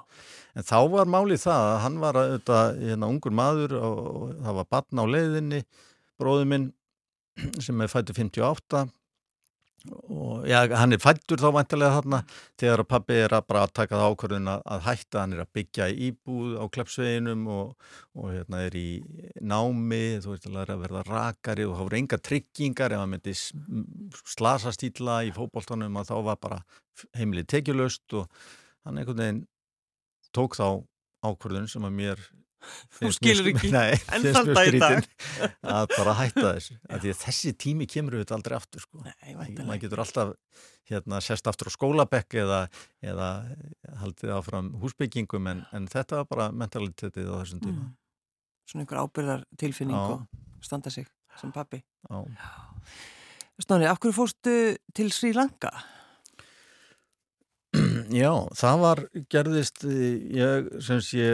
en 0.58 0.66
þá 0.66 0.78
var 0.96 1.12
málið 1.14 1.44
það 1.44 1.66
að 1.68 1.78
hann 1.84 2.00
var 2.02 2.18
auðvitað, 2.22 2.80
hérna, 2.82 3.10
ungur 3.14 3.36
maður 3.38 3.76
og, 3.78 4.00
og 4.16 4.34
það 4.48 4.58
var 4.58 4.68
batna 4.74 5.06
á 5.06 5.12
leiðinni 5.14 5.62
bróðu 6.18 6.48
minn 6.50 6.66
sem 7.62 7.84
er 7.84 7.92
fættu 7.92 8.16
58 8.16 8.82
og 9.86 10.46
já, 10.48 10.58
hann 10.74 10.94
er 10.94 11.00
fættur 11.02 11.40
þá 11.40 11.50
vantilega 11.54 11.98
þarna 11.98 12.20
þegar 12.58 12.82
að 12.82 12.88
pabbi 12.90 13.18
er 13.22 13.34
að 13.36 13.44
bara 13.50 13.62
að 13.66 13.74
taka 13.78 14.00
það 14.00 14.14
ákvörðun 14.14 14.50
að, 14.52 14.80
hætta, 14.86 15.20
hann 15.20 15.34
er 15.36 15.42
að 15.44 15.52
byggja 15.58 15.88
íbúð 16.06 16.56
á 16.58 16.64
kleppsveginum 16.74 17.44
og, 17.54 17.90
og 18.18 18.32
hérna 18.32 18.62
er 18.66 18.78
í 18.78 18.88
námi. 19.40 20.02
Þú 20.24 20.32
veist 20.32 20.48
að 20.50 20.72
verða 20.82 21.04
rakari 21.06 21.66
og 21.68 21.76
voru 21.84 22.00
enga 22.00 22.18
tryggingar. 22.18 22.96
Ef 22.96 23.04
hann 23.04 23.14
myndi 23.14 23.36
slasa 23.36 24.74
stíla 24.74 25.20
í 25.28 25.34
fókbóltanum 25.36 26.00
að 26.00 26.10
þá 26.10 26.16
var 26.30 26.40
bara 26.42 26.62
heimilið 27.18 27.50
tekjulöst 27.54 28.18
og 28.18 28.26
hann 28.86 28.98
einhvern 28.98 29.22
veginn 29.22 29.44
tók 30.34 30.58
þá 30.58 30.82
ákvörðun 31.26 31.70
sem 31.70 31.86
að 31.86 31.96
mér 32.00 32.26
Þú 32.98 33.10
skilur 33.16 33.50
ekki 33.52 33.70
Nei, 33.76 33.96
en 34.14 34.26
þann 34.36 34.52
dag 34.52 34.70
í 34.70 34.80
dag 34.84 35.08
að 35.62 35.90
bara 35.94 36.14
hætta 36.20 36.46
þessu 36.48 36.78
að 36.90 37.08
þessi 37.22 37.52
tími 37.66 37.88
kemur 37.90 38.18
auðvitað 38.18 38.38
aldrei 38.38 38.56
aftur 38.58 38.84
sko. 38.84 39.02
maður 39.02 39.82
getur 39.84 40.02
alltaf 40.04 40.34
hérna, 40.90 41.20
sérst 41.24 41.50
aftur 41.50 41.70
á 41.70 41.72
skólabekk 41.74 42.38
eða, 42.44 42.60
eða 43.04 43.30
haldið 44.02 44.34
áfram 44.36 44.72
húsbyggingum 44.82 45.50
en, 45.50 45.64
en 45.74 45.90
þetta 45.90 46.22
var 46.22 46.30
bara 46.30 46.48
mentalitetið 46.54 47.30
á 47.32 47.36
þessum 47.42 47.62
tíma 47.64 47.82
mm. 47.82 47.94
Svona 48.66 48.82
einhver 48.82 48.98
ábyrðar 49.04 49.44
tilfinning 49.60 49.94
Já. 49.94 50.16
og 50.16 50.64
standa 50.64 50.90
sig 50.90 51.06
sem 51.38 51.52
pappi 51.54 51.82
Snári, 53.62 53.86
af 53.88 54.00
hverju 54.02 54.12
fórstu 54.12 54.54
til 54.94 55.12
Sri 55.14 55.30
Lanka? 55.32 55.70
Já, 58.12 58.30
það 58.56 58.82
var 58.82 59.00
gerðist 59.32 59.84
ég, 59.84 60.68
sem 60.84 61.00
sé 61.04 61.30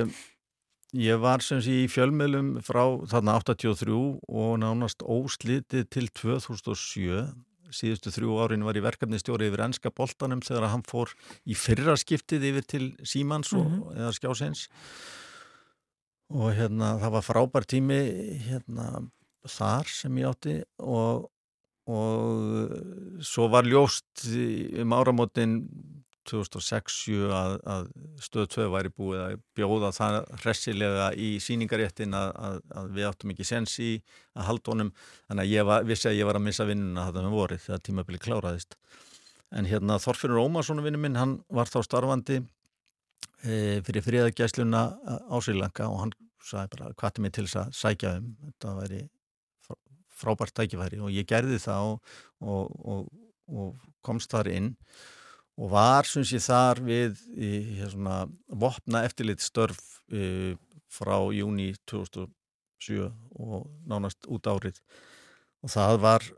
Ég 0.93 1.17
var 1.23 1.41
sem 1.41 1.61
sé 1.65 1.73
í 1.87 1.89
fjölmiðlum 1.89 2.59
frá 2.61 2.83
þarna 3.09 3.39
83 3.41 3.95
og 4.29 4.51
nánast 4.61 5.01
óslitið 5.01 5.87
til 5.89 6.11
2007. 6.13 7.23
Síðustu 7.73 8.13
þrjú 8.13 8.35
árin 8.45 8.67
var 8.67 8.77
í 8.77 8.83
verkefnistjóri 8.85 9.49
yfir 9.49 9.63
ennska 9.65 9.89
boltanum 9.97 10.43
þegar 10.45 10.69
hann 10.69 10.85
fór 10.85 11.15
í 11.49 11.57
fyrra 11.57 11.97
skiptið 11.97 12.45
yfir 12.51 12.69
til 12.69 12.91
Símans 13.09 13.55
og, 13.57 13.65
mm 13.65 13.79
-hmm. 13.81 13.97
eða 13.97 14.13
Skjásins. 14.19 14.69
Og 16.29 16.53
hérna 16.53 17.01
það 17.01 17.15
var 17.17 17.25
frábær 17.25 17.65
tími 17.65 18.01
hérna 18.45 19.09
þar 19.49 19.89
sem 19.89 20.19
ég 20.19 20.29
átti 20.29 20.63
og, 20.79 21.31
og 21.89 23.25
svo 23.25 23.49
var 23.49 23.65
ljóst 23.65 24.29
um 24.77 24.93
áramótin 24.93 25.65
2006 26.31 26.99
að, 27.35 27.55
að 27.75 27.87
stöð 28.23 28.49
2 28.55 28.67
væri 28.73 28.93
búið 28.95 29.23
að 29.23 29.37
bjóða 29.59 29.91
það 29.97 30.19
hressilega 30.43 31.09
í 31.19 31.29
síningaréttin 31.43 32.17
að, 32.17 32.33
að, 32.49 32.59
að 32.79 32.91
við 32.97 33.09
áttum 33.09 33.33
ekki 33.35 33.47
sens 33.49 33.77
í 33.83 33.93
að 34.37 34.49
halda 34.51 34.75
honum. 34.75 34.93
Þannig 35.29 35.45
að 35.45 35.55
ég 35.55 35.69
var, 35.71 35.87
vissi 35.89 36.11
að 36.11 36.19
ég 36.21 36.29
var 36.29 36.39
að 36.39 36.47
missa 36.49 36.67
vinnuna 36.69 37.07
það 37.09 37.21
með 37.27 37.39
vorið 37.39 37.65
þegar 37.67 37.87
tímabili 37.89 38.23
kláraðist. 38.23 38.77
En 39.53 39.69
hérna 39.69 39.99
Þorfinnur 40.01 40.45
Ómarsson 40.47 40.85
vinnu 40.85 41.01
minn, 41.01 41.19
hann 41.21 41.39
var 41.53 41.69
þá 41.69 41.81
starfandi 41.85 42.39
e, 43.45 43.81
fyrir 43.85 44.07
fríðagæsluna 44.07 44.85
á 45.29 45.37
Sýlanka 45.45 45.91
og 45.91 46.07
hann 46.07 46.15
sagði 46.43 46.77
bara 46.77 46.95
hvað 46.99 47.19
er 47.19 47.27
mér 47.27 47.35
til 47.37 47.49
þess 47.49 47.61
að 47.61 47.75
sækja 47.81 48.15
um. 48.21 48.31
Þetta 48.47 48.77
væri 48.79 49.03
frábært 50.23 50.55
tækifæri 50.57 51.01
og 51.03 51.11
ég 51.13 51.27
gerði 51.29 51.59
það 51.63 51.89
og, 51.91 52.15
og, 52.41 52.79
og, 52.87 53.11
og 53.51 53.91
komst 54.07 54.33
þar 54.33 54.51
inn 54.53 54.71
og 55.61 55.73
var 55.73 56.09
sé 56.09 56.41
þar 56.41 56.81
við 56.87 57.19
í, 57.37 57.51
svona, 57.93 58.27
vopna 58.49 59.05
eftirlit 59.07 59.43
störf 59.45 60.01
e, 60.09 60.55
frá 60.93 61.17
júni 61.35 61.73
2007 61.91 63.11
og 63.37 63.67
nánast 63.89 64.29
út 64.29 64.49
árið. 64.49 64.81
Og 65.63 65.71
það 65.73 65.99
var 66.03 66.31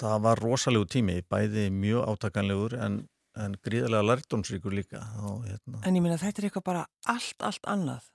það 0.00 0.22
var 0.26 0.42
rosalegu 0.42 0.88
tími 0.90 1.20
bæði 1.30 1.68
mjög 1.74 2.08
átakanlegur 2.14 2.76
en, 2.80 3.02
en 3.38 3.56
gríðarlega 3.64 4.06
lærdomsríkur 4.08 4.74
líka. 4.74 5.02
Og, 5.22 5.44
hérna. 5.48 5.82
En 5.84 5.98
ég 5.98 6.04
minna 6.04 6.20
þetta 6.20 6.42
er 6.42 6.48
eitthvað 6.48 6.66
bara 6.70 6.86
allt, 7.10 7.36
allt 7.46 7.70
annað. 7.70 8.08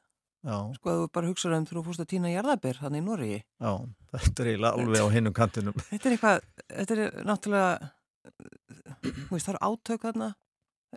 Já. 0.45 0.59
sko 0.77 0.91
að 0.91 0.99
þú 0.99 1.05
bara 1.17 1.29
hugsaður 1.31 1.55
um 1.57 1.63
þú 1.65 1.81
fórst 1.87 2.01
að 2.03 2.09
týna 2.11 2.29
jarðabir 2.29 2.77
hann 2.77 2.93
í 2.93 2.99
Nóri 3.01 3.29
Já, 3.33 3.71
þetta 4.11 4.43
er 4.43 4.49
eiginlega 4.51 4.77
alveg 4.77 5.01
á 5.01 5.07
hinnum 5.15 5.33
kantinum. 5.33 5.77
Þetta 5.87 6.05
er 6.05 6.13
eitthvað, 6.13 6.43
þetta 6.69 6.95
er 6.95 7.15
náttúrulega 7.25 7.71
veist, 9.29 9.45
það 9.45 9.53
eru 9.55 9.61
átök 9.69 10.07
þarna, 10.07 10.31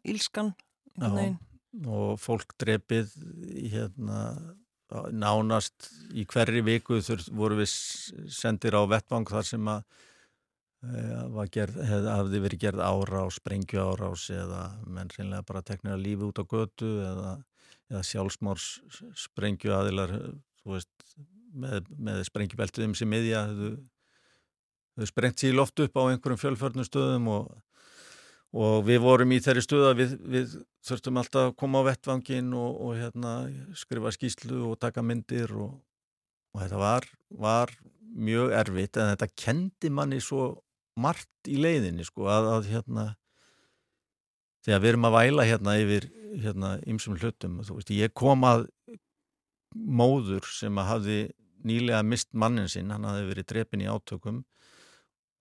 ílskan 0.08 0.54
og 0.98 2.16
fólk 2.20 2.54
drefið 2.58 3.12
hérna 3.72 4.22
nánast 5.12 5.90
í 6.16 6.24
hverri 6.28 6.62
viku 6.64 7.00
voru 7.36 7.60
við 7.60 7.72
sendir 8.32 8.76
á 8.78 8.82
vettvang 8.88 9.28
þar 9.28 9.44
sem 9.44 9.68
að 9.68 9.82
e, 10.88 11.44
gerð, 11.52 11.76
hef, 11.90 12.08
hafði 12.08 12.40
verið 12.46 12.62
gerð 12.62 12.84
árás, 12.86 13.36
sprengju 13.36 13.82
árás 13.84 14.28
eða 14.32 14.62
menn 14.86 15.12
reynilega 15.12 15.44
bara 15.50 15.64
teknir 15.66 15.96
að 15.96 16.06
lífi 16.06 16.28
út 16.30 16.40
á 16.40 16.44
götu 16.48 16.90
eða, 17.04 17.34
eða 17.92 18.02
sjálfsmárs 18.08 18.70
sprengju 19.28 19.76
aðilar 19.76 20.16
veist, 20.64 20.90
með, 21.52 21.92
með 21.98 22.24
sprengjubeltuðum 22.30 22.96
sem 22.96 23.12
miðja 23.12 23.44
þau 23.52 23.70
þau 24.98 25.08
sprengt 25.08 25.42
sér 25.42 25.56
loft 25.56 25.78
upp 25.82 25.98
á 25.98 26.02
einhverjum 26.10 26.40
fjölförnum 26.40 26.86
stöðum 26.86 27.28
og, 27.32 27.50
og 28.58 28.86
við 28.88 29.02
vorum 29.04 29.34
í 29.34 29.40
þeirri 29.44 29.64
stöða 29.64 29.92
við, 29.98 30.16
við 30.26 30.56
þurftum 30.88 31.20
alltaf 31.22 31.50
að 31.50 31.56
koma 31.60 31.84
á 31.84 31.88
vettvangin 31.92 32.50
og, 32.58 32.80
og 32.82 32.98
hérna, 32.98 33.34
skrifa 33.78 34.12
skýslu 34.14 34.64
og 34.72 34.80
taka 34.82 35.04
myndir 35.04 35.54
og, 35.54 35.78
og 36.54 36.64
þetta 36.64 36.82
var, 36.82 37.08
var 37.30 37.74
mjög 38.08 38.54
erfitt 38.58 38.98
en 38.98 39.12
þetta 39.12 39.30
kendi 39.38 39.92
manni 39.94 40.20
svo 40.24 40.50
margt 40.98 41.50
í 41.50 41.58
leiðinni 41.60 42.06
sko 42.06 42.26
að, 42.32 42.52
að 42.56 42.70
hérna 42.72 43.08
þegar 44.66 44.82
við 44.82 44.92
erum 44.92 45.08
að 45.08 45.18
væla 45.18 45.46
hérna 45.46 45.76
yfir 45.80 46.08
hérna 46.38 46.74
ymsum 46.88 47.16
hlutum, 47.16 47.60
þú 47.64 47.78
veist, 47.78 47.92
ég 47.94 48.12
kom 48.16 48.44
að 48.44 48.66
móður 49.74 50.46
sem 50.52 50.76
að 50.80 50.88
hafði 50.90 51.18
nýlega 51.68 52.02
mist 52.06 52.30
mannin 52.36 52.68
sinn, 52.70 52.92
hann 52.92 53.06
hafði 53.06 53.28
verið 53.30 53.48
drepin 53.52 53.84
í 53.84 53.88
átökum 53.90 54.42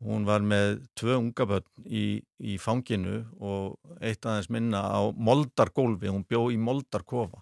hún 0.04 0.28
var 0.28 0.46
með 0.46 0.82
tvö 0.98 1.18
unga 1.18 1.48
börn 1.50 1.86
í, 1.86 2.22
í 2.38 2.58
fanginu 2.62 3.24
og 3.42 3.78
eitt 4.02 4.26
aðeins 4.26 4.50
minna 4.54 4.84
á 4.86 5.02
moldargólfi, 5.14 6.12
hún 6.12 6.26
bjó 6.28 6.48
í 6.54 6.58
moldarkofa. 6.62 7.42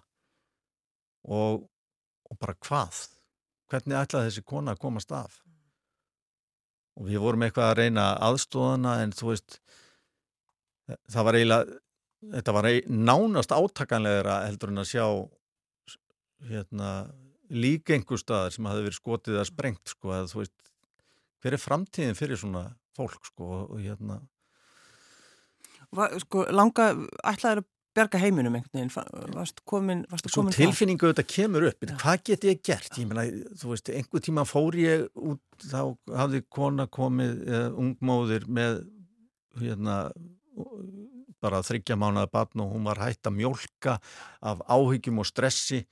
Og, 1.26 1.66
og 2.30 2.38
bara 2.40 2.56
hvað? 2.62 3.02
Hvernig 3.70 3.98
ætlaði 3.98 4.30
þessi 4.30 4.46
kona 4.46 4.76
að 4.76 4.82
komast 4.86 5.12
af? 5.12 5.40
Og 6.96 7.10
við 7.10 7.20
vorum 7.20 7.44
eitthvað 7.44 7.72
að 7.72 7.78
reyna 7.82 8.06
aðstóðana 8.24 9.00
en 9.02 9.12
þú 9.12 9.32
veist 9.34 9.58
það 11.10 11.26
var 11.26 11.38
eiginlega 11.38 11.80
þetta 12.36 12.54
var 12.56 12.68
nánast 12.88 13.52
átakanlegra 13.52 14.40
heldur 14.46 14.72
en 14.72 14.82
að 14.82 14.90
sjá 14.90 15.06
hérna, 16.46 16.90
líka 17.50 17.94
einhver 17.96 18.20
staðar 18.20 18.54
sem 18.54 18.68
hafi 18.68 18.84
verið 18.86 18.98
skotið 18.98 19.40
að 19.40 19.50
sprengt 19.50 19.92
sko, 19.92 20.12
að 20.14 20.30
þú 20.32 20.40
veist 20.42 20.55
hver 21.42 21.56
er 21.56 21.62
framtíðin 21.62 22.18
fyrir 22.18 22.40
svona 22.40 22.68
fólk 22.96 23.30
sko 23.32 23.66
og 23.66 23.78
hérna 23.80 24.22
Va, 25.94 26.08
sko, 26.18 26.42
langa, 26.50 26.90
ætlaður 27.24 27.60
að 27.62 27.66
berga 27.96 28.20
heiminum 28.20 28.56
einhvern 28.58 28.90
veginn, 28.90 29.36
varst 29.36 29.62
komin, 29.68 30.02
varst 30.10 30.26
Svo 30.28 30.42
komin 30.42 30.56
tilfinningu 30.56 31.08
þetta 31.12 31.24
kemur 31.30 31.68
upp, 31.70 31.86
ja. 31.86 31.96
hvað 32.02 32.24
get 32.28 32.46
ég 32.48 32.62
gert? 32.66 32.90
Ég 32.98 33.08
meina, 33.08 33.24
þú 33.56 33.70
veist, 33.72 33.90
einhver 33.94 34.24
tíma 34.24 34.44
fór 34.48 34.76
ég 34.80 35.06
út, 35.14 35.40
þá 35.62 35.94
hafði 36.18 36.42
kona 36.52 36.88
komið, 36.92 37.38
eða 37.46 37.70
ungmóðir 37.84 38.48
með 38.58 38.82
hérna 39.62 40.00
bara 41.42 41.62
þryggja 41.64 41.96
mánuða 42.00 42.28
batn 42.32 42.64
og 42.64 42.74
hún 42.74 42.88
var 42.88 43.00
hægt 43.00 43.28
að 43.28 43.38
mjölka 43.38 43.98
af 44.44 44.62
áhyggjum 44.66 45.22
og 45.22 45.28
stressi 45.28 45.84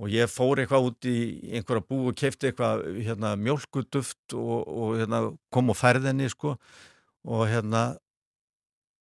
og 0.00 0.08
ég 0.08 0.30
fór 0.32 0.62
eitthvað 0.62 0.86
út 0.88 1.08
í 1.08 1.16
einhverja 1.58 1.84
bú 1.84 1.98
og 2.08 2.16
kefti 2.16 2.48
eitthvað 2.48 2.86
hérna, 3.04 3.34
mjölkuduft 3.36 4.36
og, 4.38 4.56
og 4.64 4.94
hérna, 4.96 5.20
kom 5.52 5.72
og 5.72 5.76
færðinni 5.76 6.30
sko 6.32 6.54
og 7.28 7.44
hérna 7.50 7.84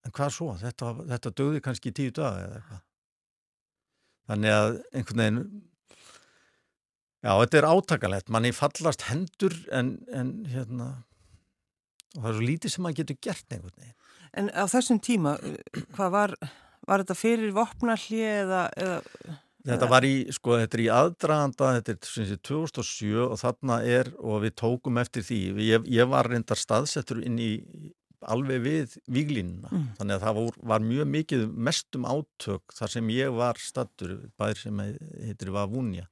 en 0.03 0.15
hvað 0.15 0.35
svo? 0.35 0.51
Þetta, 0.59 0.93
þetta 1.13 1.33
dögði 1.39 1.63
kannski 1.63 1.95
tíu 1.95 2.13
dag 2.15 2.39
eða 2.43 2.59
eitthvað. 2.59 2.85
Þannig 4.29 4.55
að 4.55 4.71
einhvern 4.93 5.23
veginn 5.23 5.41
já, 7.23 7.31
þetta 7.31 7.59
er 7.59 7.69
átakalett 7.69 8.33
manni 8.33 8.51
fallast 8.55 9.07
hendur 9.09 9.55
en, 9.75 9.95
en 10.13 10.33
hérna 10.51 10.89
og 12.17 12.23
það 12.23 12.29
er 12.31 12.39
svo 12.39 12.47
lítið 12.47 12.73
sem 12.73 12.85
maður 12.85 13.01
getur 13.03 13.19
gert 13.27 13.55
einhvern 13.55 13.77
veginn. 13.77 13.95
En 14.39 14.49
á 14.53 14.63
þessum 14.69 14.99
tíma, 15.01 15.37
hvað 15.95 16.11
var, 16.13 16.33
var 16.85 17.03
þetta 17.03 17.17
fyrir 17.17 17.55
vopnarli 17.55 18.19
eða, 18.25 18.65
eða... 18.77 19.37
Þetta 19.67 19.89
var 19.91 20.05
í, 20.07 20.13
sko, 20.31 20.55
þetta 20.61 20.77
er 20.77 20.81
í 20.81 20.89
aðdraganda, 20.95 21.71
þetta 21.79 21.93
er 21.93 22.07
sem 22.07 22.27
sé 22.29 22.37
2007 22.47 23.25
og 23.25 23.39
þarna 23.41 23.79
er, 23.83 24.11
og 24.23 24.43
við 24.45 24.53
tókum 24.61 24.99
eftir 25.01 25.25
því, 25.27 25.39
ég, 25.67 25.89
ég 25.91 26.07
var 26.09 26.29
reyndar 26.31 26.59
staðsettur 26.59 27.19
inn 27.27 27.39
í 27.43 27.51
alveg 28.27 28.63
við 28.63 28.95
víglínuna, 29.11 29.71
mm. 29.71 29.89
þannig 29.99 30.15
að 30.15 30.23
það 30.25 30.39
var, 30.39 30.61
var 30.71 30.85
mjög 30.85 31.11
mikið 31.15 31.43
mestum 31.67 32.07
átök 32.07 32.75
þar 32.75 32.93
sem 32.95 33.11
ég 33.15 33.35
var 33.35 33.59
stattur, 33.63 34.15
bæðir 34.39 34.63
sem 34.63 34.81
heitir 34.83 35.53
Vavunja. 35.55 36.07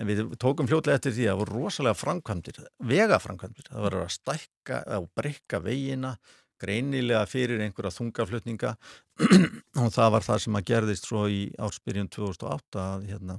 En 0.00 0.08
við 0.08 0.22
tókum 0.40 0.68
fljóðlega 0.70 0.98
eftir 0.98 1.12
því 1.12 1.26
að 1.26 1.32
það 1.32 1.40
voru 1.42 1.58
rosalega 1.58 2.00
framkvæmdir, 2.00 2.60
vegaframkvæmdir, 2.92 3.66
það 3.68 3.86
var 3.86 3.96
að 4.00 4.12
stækka 4.14 4.78
og 4.96 5.10
breyka 5.18 5.60
veginna, 5.62 6.14
greinilega 6.62 7.22
fyrir 7.28 7.62
einhverja 7.64 7.92
þungaflutninga. 7.96 8.74
Og 9.82 9.90
það 9.94 10.12
var 10.16 10.26
það 10.26 10.42
sem 10.44 10.58
að 10.58 10.68
gerðist 10.70 11.08
svo 11.08 11.24
í 11.30 11.42
ársbyrjun 11.62 12.10
2008 12.12 12.82
að 12.82 13.08
hérna, 13.10 13.38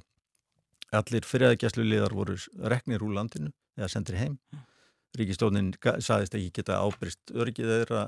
allir 0.93 1.27
fyriræðgjæslu 1.27 1.87
liðar 1.87 2.15
voru 2.17 2.37
reknir 2.73 3.05
úr 3.05 3.15
landinu 3.17 3.53
eða 3.79 3.89
sendir 3.95 4.19
heim. 4.19 4.37
Ríkistjónin 5.17 5.73
saðist 6.01 6.35
ekki 6.37 6.51
geta 6.59 6.81
ábrist 6.81 7.33
örgið 7.33 7.71
þeirra 7.73 8.05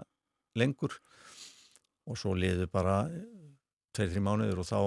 lengur. 0.58 1.00
Og 2.06 2.20
svo 2.22 2.36
liðu 2.38 2.68
bara 2.70 3.04
tveir-þri 3.96 4.22
mánuður 4.22 4.62
og 4.62 4.70
þá, 4.70 4.80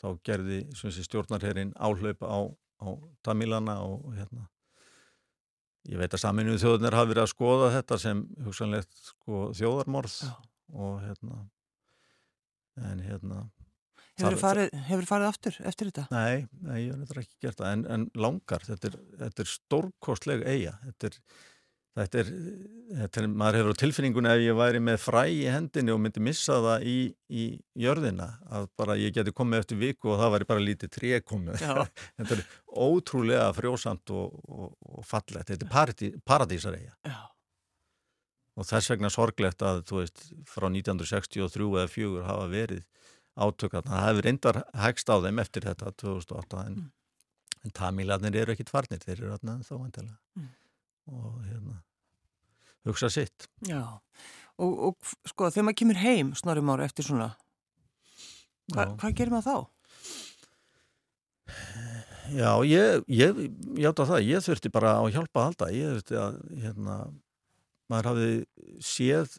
þá 0.00 0.08
gerði 0.24 0.62
stjórnarherrin 1.04 1.74
áhlaup 1.76 2.24
á, 2.24 2.38
á 2.80 2.88
Tamilana 3.24 3.80
og 3.84 4.12
hérna 4.16 4.46
Ég 5.90 5.98
veit 5.98 6.12
að 6.14 6.22
saminuðu 6.22 6.60
þjóðunar 6.62 6.94
hafi 6.94 7.10
verið 7.10 7.24
að 7.24 7.32
skoða 7.32 7.72
þetta 7.76 7.98
sem 7.98 8.20
hugsanlegt 8.46 8.92
sko, 9.08 9.48
þjóðarmorð 9.58 10.14
Já. 10.22 10.30
og 10.78 10.94
hérna 11.02 11.40
en 12.82 13.02
hérna 13.04 13.42
Hefur 14.20 14.34
þið 14.36 14.42
farið, 14.42 15.06
farið 15.08 15.26
aftur 15.26 15.56
eftir 15.66 15.88
þetta? 15.88 16.02
Nei, 16.12 16.44
nei 16.62 16.78
ég 16.84 16.98
hef 17.00 17.20
ekki 17.22 17.46
gert 17.46 17.58
það 17.62 17.70
en, 17.72 17.84
en 17.94 18.04
langar, 18.20 18.64
þetta 18.66 18.90
er, 18.90 18.98
er 19.30 19.48
stórkostleg 19.48 20.44
eiga, 20.44 20.74
þetta 20.84 21.08
er 21.08 21.16
Þetta 21.92 22.22
er, 22.22 22.28
þetta 23.02 23.20
er, 23.20 23.26
maður 23.28 23.58
hefur 23.58 23.74
á 23.76 23.80
tilfinningunni 23.82 24.30
ef 24.32 24.42
ég 24.46 24.54
væri 24.56 24.78
með 24.80 24.94
fræ 25.02 25.22
í 25.28 25.40
hendinni 25.52 25.92
og 25.92 25.98
myndi 26.00 26.22
missa 26.24 26.54
það 26.64 26.86
í, 26.88 26.94
í 27.28 27.42
jörðina 27.84 28.28
að 28.48 28.70
bara 28.80 28.96
ég 28.96 29.12
geti 29.12 29.34
komið 29.36 29.60
eftir 29.60 29.80
viku 29.82 30.14
og 30.14 30.22
það 30.22 30.32
væri 30.36 30.48
bara 30.48 30.62
lítið 30.64 30.92
trékomið. 30.94 31.66
þetta 32.16 32.38
er 32.38 32.42
ótrúlega 32.86 33.50
frjósamt 33.58 34.14
og, 34.16 34.38
og, 34.48 34.70
og 34.88 35.04
fallegt. 35.04 35.52
Þetta 35.52 35.68
er 35.68 36.16
paradísareia. 36.24 36.96
Og 38.56 38.68
þess 38.68 38.94
vegna 38.94 39.12
sorglegt 39.12 39.64
að, 39.64 39.84
þú 39.88 40.00
veist, 40.00 40.24
frá 40.48 40.68
1963 40.70 41.68
eða 41.68 41.92
4 41.92 42.24
hafa 42.30 42.48
verið 42.52 42.88
átökarna. 43.36 43.92
Það 43.98 44.08
hefur 44.08 44.28
reyndar 44.30 44.62
hægst 44.80 45.12
á 45.12 45.16
þeim 45.28 45.44
eftir 45.44 45.68
þetta 45.68 45.92
2008 46.00 46.64
en, 46.64 46.80
mm. 46.80 46.90
en 47.68 47.76
tamílarnir 47.76 48.42
eru 48.46 48.56
ekkit 48.56 48.72
farnir, 48.72 49.04
þeir 49.04 49.26
eru 49.26 49.36
þá 49.68 49.76
endilega. 49.76 50.16
Mm 50.40 50.50
og 51.12 51.38
hérna 51.46 51.78
hugsa 52.88 53.10
sitt 53.12 53.48
Já, 53.68 53.82
og, 54.58 54.72
og 54.88 55.14
sko 55.28 55.50
þegar 55.52 55.68
maður 55.68 55.80
kemur 55.82 56.02
heim 56.02 56.34
snorum 56.38 56.72
ára 56.74 56.88
eftir 56.88 57.06
svona 57.06 57.32
hva, 58.72 58.88
hvað 58.96 59.16
gerir 59.18 59.34
maður 59.34 59.48
þá? 59.48 59.56
Já, 62.32 62.50
ég 62.64 63.02
ég 63.10 63.40
hjáta 63.82 64.06
það, 64.08 64.26
ég 64.30 64.44
þurfti 64.44 64.70
bara 64.72 64.96
á 64.96 65.04
hjálpa 65.10 65.40
að 65.40 65.48
halda, 65.48 65.70
ég 65.74 65.96
þurfti 65.96 66.18
að 66.20 66.36
hérna, 66.62 66.98
maður 67.90 68.08
hafði 68.12 68.28
séð 68.84 69.34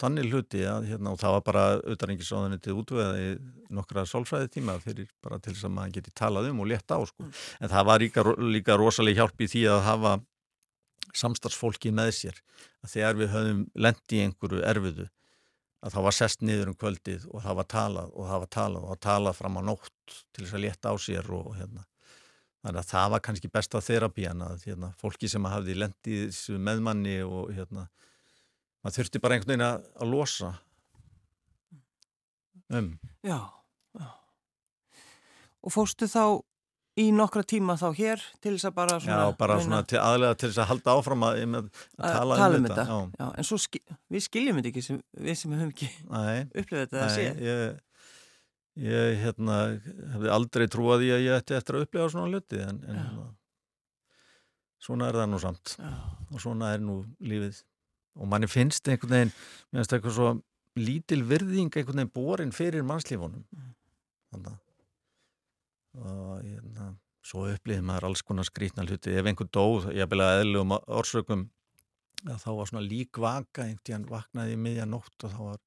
þannig 0.00 0.32
hluti 0.32 0.64
að 0.66 0.88
hérna, 0.90 1.14
og 1.14 1.20
það 1.22 1.34
var 1.36 1.44
bara 1.46 1.64
auðvarengisáðanir 1.78 2.60
til 2.62 2.76
útvegaði 2.80 3.26
nokkra 3.74 4.04
sálfræði 4.10 4.50
tíma 4.56 4.76
fyrir 4.82 5.08
bara 5.22 5.38
til 5.38 5.54
þess 5.54 5.68
að 5.68 5.74
maður 5.76 5.96
geti 5.98 6.14
talað 6.18 6.50
um 6.50 6.62
og 6.64 6.70
leta 6.72 6.98
á 6.98 7.02
sko, 7.06 7.26
mm. 7.26 7.42
en 7.60 7.72
það 7.74 7.88
var 7.90 8.04
líka, 8.04 8.24
líka 8.56 8.78
rosalega 8.80 9.22
hjálp 9.22 9.44
í 9.44 9.50
því 9.54 9.64
að 9.70 9.84
hafa 9.88 10.14
samstarfsfólki 11.18 11.92
með 11.94 12.12
sér 12.18 12.40
að 12.84 12.94
þegar 12.96 13.18
við 13.20 13.32
höfum 13.34 13.64
lendi 13.86 14.18
í 14.18 14.24
einhverju 14.26 14.64
erfiðu 14.66 15.08
að 15.84 15.94
það 15.94 16.06
var 16.06 16.16
sest 16.16 16.44
niður 16.44 16.70
um 16.72 16.76
kvöldið 16.80 17.26
og 17.30 17.42
það 17.44 17.58
var 17.60 17.66
talað 17.74 18.12
og 18.14 18.28
það 18.30 18.44
var 18.44 18.52
talað 18.56 18.84
og 18.84 18.92
það 18.92 19.02
talað 19.06 19.38
fram 19.40 19.58
á 19.60 19.62
nótt 19.68 20.14
til 20.32 20.44
þess 20.44 20.56
að 20.56 20.64
leta 20.64 20.92
á 20.92 20.96
sér 21.00 21.28
og 21.36 21.50
hérna. 21.58 21.84
Þannig 22.64 22.80
að 22.80 22.88
það 22.88 23.10
var 23.12 23.22
kannski 23.26 23.50
besta 23.52 23.82
þerapían 23.84 24.44
að 24.46 24.62
hérna, 24.64 24.88
fólki 24.96 25.28
sem 25.28 25.44
hafði 25.44 25.76
lendið 25.76 26.38
meðmanni 26.64 27.18
og 27.26 27.50
hérna 27.52 27.84
maður 28.80 28.96
þurfti 28.96 29.20
bara 29.20 29.36
einhvern 29.36 29.52
veginn 29.52 29.66
að, 29.66 29.84
að 30.00 30.14
losa 30.14 30.50
um. 32.72 32.88
Já, 33.24 33.38
já. 34.00 34.08
Og 35.64 35.72
fóstu 35.76 36.08
þá 36.08 36.24
í 37.00 37.08
nokkra 37.14 37.42
tíma 37.46 37.74
þá 37.78 37.86
hér 37.96 38.22
til 38.42 38.54
þess 38.54 38.68
að 38.68 38.76
bara 38.76 38.98
svona... 39.02 39.16
Já, 39.18 39.36
bara 39.38 39.56
svona 39.62 39.80
til 39.90 39.98
aðlega 39.98 40.38
til 40.38 40.50
þess 40.50 40.62
að 40.62 40.68
halda 40.70 40.94
áfram 40.94 41.26
að, 41.26 41.40
að, 41.42 41.56
að 41.98 42.14
tala, 42.16 42.38
tala 42.38 42.58
um, 42.58 42.60
um 42.60 42.68
þetta. 42.68 42.84
Já. 43.18 43.26
En 43.30 43.48
svo 43.48 43.58
skil, 43.64 43.82
við 44.14 44.26
skiljum 44.28 44.60
þetta 44.60 44.70
ekki 44.70 44.84
sem, 44.86 45.00
við 45.26 45.38
sem 45.40 45.56
höfum 45.56 45.74
ekki 45.74 45.90
upplifað 46.60 46.84
þetta 46.84 47.02
að 47.02 47.12
sé. 47.16 47.26
Ég, 47.48 47.82
ég 48.84 49.20
hérna, 49.24 49.60
hefði 50.14 50.32
aldrei 50.38 50.66
trúið 50.70 51.06
að 51.16 51.24
ég 51.26 51.38
ætti 51.40 51.58
eftir 51.58 51.78
að 51.78 51.86
upplifa 51.88 52.08
svona 52.14 52.30
hluti 52.30 52.62
en, 52.62 52.80
en 52.86 53.00
hérna, 53.02 53.28
svona 54.84 55.10
er 55.10 55.20
það 55.22 55.30
nú 55.32 55.40
samt 55.42 55.76
Já. 55.80 55.92
og 56.30 56.42
svona 56.42 56.74
er 56.76 56.82
nú 56.84 56.98
lífið 57.24 57.62
og 58.22 58.30
manni 58.30 58.46
finnst 58.50 58.86
einhvern 58.86 59.16
veginn, 59.16 59.32
mér 59.72 59.82
finnst 59.82 59.96
eitthvað 59.96 60.18
svo 60.18 60.34
lítil 60.78 61.24
virðing 61.26 61.74
einhvern 61.74 62.02
veginn 62.02 62.14
borin 62.14 62.52
fyrir 62.54 62.86
mannslífunum. 62.86 63.42
Mm. 63.50 63.72
Þannig 64.34 64.52
að 64.52 64.63
og 66.00 66.40
hérna, 66.42 66.92
svo 67.24 67.46
upplýðum 67.52 67.86
maður 67.88 68.08
alls 68.10 68.22
konar 68.26 68.46
skrítna 68.48 68.84
hluti. 68.86 69.14
Ef 69.14 69.28
einhver 69.28 69.50
dóð, 69.52 69.90
ég 69.94 70.08
vil 70.10 70.22
að 70.24 70.40
eðlu 70.42 70.64
um 70.64 70.74
orsökum 70.78 71.46
að 72.24 72.40
þá 72.40 72.50
var 72.56 72.70
svona 72.70 72.84
lík 72.86 73.20
vaka 73.20 73.66
einhvern 73.68 74.08
vaknaði 74.08 74.56
í 74.56 74.60
miðja 74.60 74.86
nótt 74.88 75.26
og 75.26 75.32
þá 75.34 75.40
var, 75.42 75.60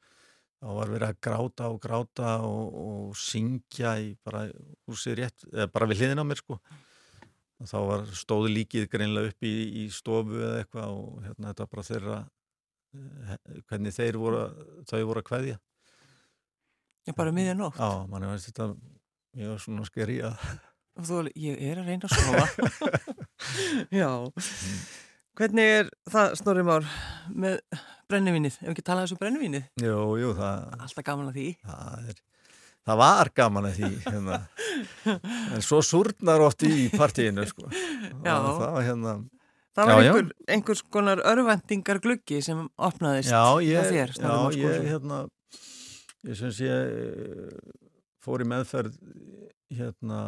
þá 0.57 0.67
var 0.79 0.91
verið 0.93 1.07
að 1.07 1.21
gráta 1.27 1.69
og 1.69 1.79
gráta 1.83 2.33
og, 2.45 2.77
og 2.81 3.19
syngja 3.21 3.93
í 4.01 4.11
bara 4.25 4.47
úr 4.89 4.99
sig 4.99 5.17
rétt, 5.19 5.45
eða 5.53 5.69
bara 5.73 5.89
við 5.91 6.03
hliðin 6.03 6.23
á 6.23 6.25
mér 6.27 6.41
sko. 6.41 6.59
Og 7.57 7.69
þá 7.69 7.77
var 7.89 8.03
stóðu 8.13 8.51
líkið 8.53 8.89
greinlega 8.91 9.31
upp 9.31 9.47
í, 9.49 9.53
í 9.81 9.87
stofu 9.93 10.41
eða 10.41 10.59
eitthvað 10.61 10.97
og 10.97 11.23
hérna 11.25 11.53
þetta 11.53 11.69
bara 11.71 11.87
þeirra 11.87 12.17
eh, 12.93 13.39
hvernig 13.69 13.95
þeir 13.95 14.19
voru 14.21 14.43
þau 14.89 14.99
voru 14.99 15.23
að 15.23 15.29
kveðja. 15.31 15.57
Já, 17.07 17.15
bara 17.17 17.33
miðja 17.33 17.55
nótt? 17.57 17.79
Já, 17.79 18.05
manni 18.11 18.29
veist 18.29 18.51
þetta 18.51 18.75
Ég 19.35 19.51
var 19.51 19.59
svona 19.63 19.87
sker 19.87 20.13
í 20.13 20.21
að 20.25 20.37
Þú, 20.97 21.19
ég 21.37 21.59
er 21.61 21.81
að 21.81 21.91
reyna 21.91 22.07
að 22.07 22.15
sofa 22.15 22.45
Já 24.01 24.09
mm. 24.31 24.79
Hvernig 25.37 25.73
er 25.75 25.91
það, 26.09 26.31
Snorri 26.39 26.63
Már, 26.65 26.87
með 27.29 27.59
brennivinnið? 28.09 28.55
Ef 28.63 28.71
ekki 28.71 28.85
tala 28.87 29.03
þessu 29.03 29.19
brennivinnið? 29.19 29.67
Jú, 29.83 29.99
jú, 30.17 30.31
það... 30.33 30.63
Alltaf 30.79 31.05
gaman 31.05 31.29
að 31.29 31.37
því. 31.37 31.49
Það 31.67 32.07
er 32.09 32.23
það 32.87 32.99
var 33.01 33.31
gaman 33.35 33.67
að 33.67 33.79
því 33.79 33.89
hérna. 34.05 34.37
en 35.55 35.65
svo 35.65 35.81
surnar 35.83 36.43
oft 36.45 36.63
í 36.67 36.87
partíinu 36.93 37.47
sko. 37.49 37.67
það 38.23 38.53
var 38.61 38.85
hérna 38.85 39.17
Það 39.77 39.89
var 39.91 39.91
já, 39.91 40.07
einhver, 40.09 40.29
já. 40.29 40.53
einhvers 40.55 40.79
konar 40.89 41.19
örvendingar 41.21 41.99
gluggi 42.01 42.39
sem 42.41 42.63
opnaðist 42.81 43.29
já, 43.29 43.43
ég, 43.61 43.91
þér, 43.91 44.13
Já, 44.17 44.37
ég 44.57 44.87
hérna 44.87 45.19
ég 46.25 46.39
syns 46.39 46.61
ég 46.63 46.95
fór 48.27 48.43
í 48.43 48.47
meðferð 48.51 48.97
hérna 49.71 50.19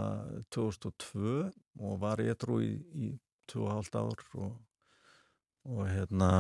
2002 0.56 1.50
og 1.84 2.00
var 2.00 2.22
ég 2.24 2.38
trú 2.40 2.60
í, 2.64 2.74
í 2.96 3.12
2,5 3.52 3.98
ár 4.00 4.24
og, 4.40 4.54
og 5.68 5.86
hérna 5.90 6.32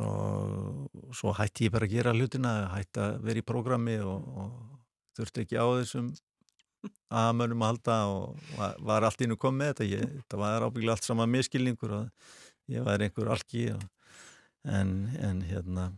og 0.00 1.12
svo 1.16 1.34
hætti 1.36 1.68
ég 1.68 1.74
bara 1.74 1.88
að 1.88 1.94
gera 1.98 2.16
hlutina 2.16 2.52
hætti 2.72 3.02
að 3.04 3.20
vera 3.26 3.42
í 3.42 3.46
prógrami 3.46 3.98
og, 4.00 4.28
og 4.40 5.16
þurfti 5.18 5.44
ekki 5.44 5.60
á 5.60 5.66
þessum 5.80 6.12
aðmönum 7.10 7.64
að 7.64 7.72
halda 7.74 7.96
og 8.08 8.76
var 8.86 9.04
allt 9.04 9.24
ínum 9.26 9.36
komið 9.40 9.58
með 9.60 9.72
þetta. 9.72 9.88
Ég, 9.90 10.12
þetta 10.22 10.38
var 10.40 10.64
ábygglega 10.64 10.94
allt 10.96 11.08
sama 11.08 11.26
miskilningur 11.28 11.96
og 11.98 12.30
ég 12.72 12.86
var 12.86 13.04
einhver 13.04 13.32
algi 13.34 13.66
og, 13.74 13.82
en, 14.64 14.94
en 15.20 15.42
hérna 15.44 15.90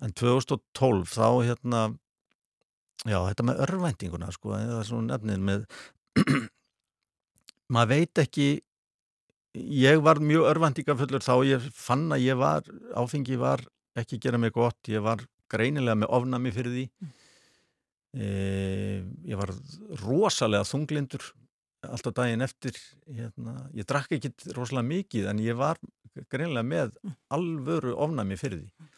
en 0.00 0.14
2012 0.16 1.10
þá 1.12 1.26
hérna 1.44 1.82
já 3.08 3.18
þetta 3.24 3.46
með 3.48 3.62
örvendinguna 3.66 4.32
sko, 4.34 4.54
það 4.56 4.78
er 4.78 4.88
svona 4.88 5.14
nefnir 5.14 5.44
með 5.44 5.64
maður 7.74 7.92
veit 7.94 8.22
ekki 8.24 8.48
ég 9.54 10.02
var 10.04 10.20
mjög 10.22 10.48
örvendingafullur 10.52 11.24
þá 11.24 11.34
ég 11.48 11.70
fann 11.74 12.10
að 12.14 12.26
ég 12.26 12.38
var 12.38 12.66
áfengi 12.98 13.38
var 13.40 13.64
ekki 13.98 14.18
að 14.18 14.26
gera 14.26 14.42
mig 14.42 14.54
gott 14.54 14.90
ég 14.92 15.02
var 15.04 15.24
greinilega 15.50 15.98
með 15.98 16.12
ofnami 16.14 16.52
fyrir 16.54 16.76
því. 16.76 16.84
Mm. 17.00 17.14
E, 18.10 18.28
ég 19.30 19.38
var 19.38 19.52
rosalega 20.02 20.66
þunglindur 20.66 21.24
alltaf 21.86 22.14
daginn 22.14 22.44
eftir 22.44 22.76
hérna, 23.06 23.54
ég 23.74 23.86
drakk 23.88 24.12
ekki 24.18 24.32
rosalega 24.56 24.86
mikið 24.88 25.30
en 25.30 25.42
ég 25.42 25.56
var 25.58 25.78
greinlega 26.30 26.66
með 26.66 26.96
alvöru 27.32 27.94
ofnami 27.96 28.36
fyrir 28.38 28.64
því 28.64 28.90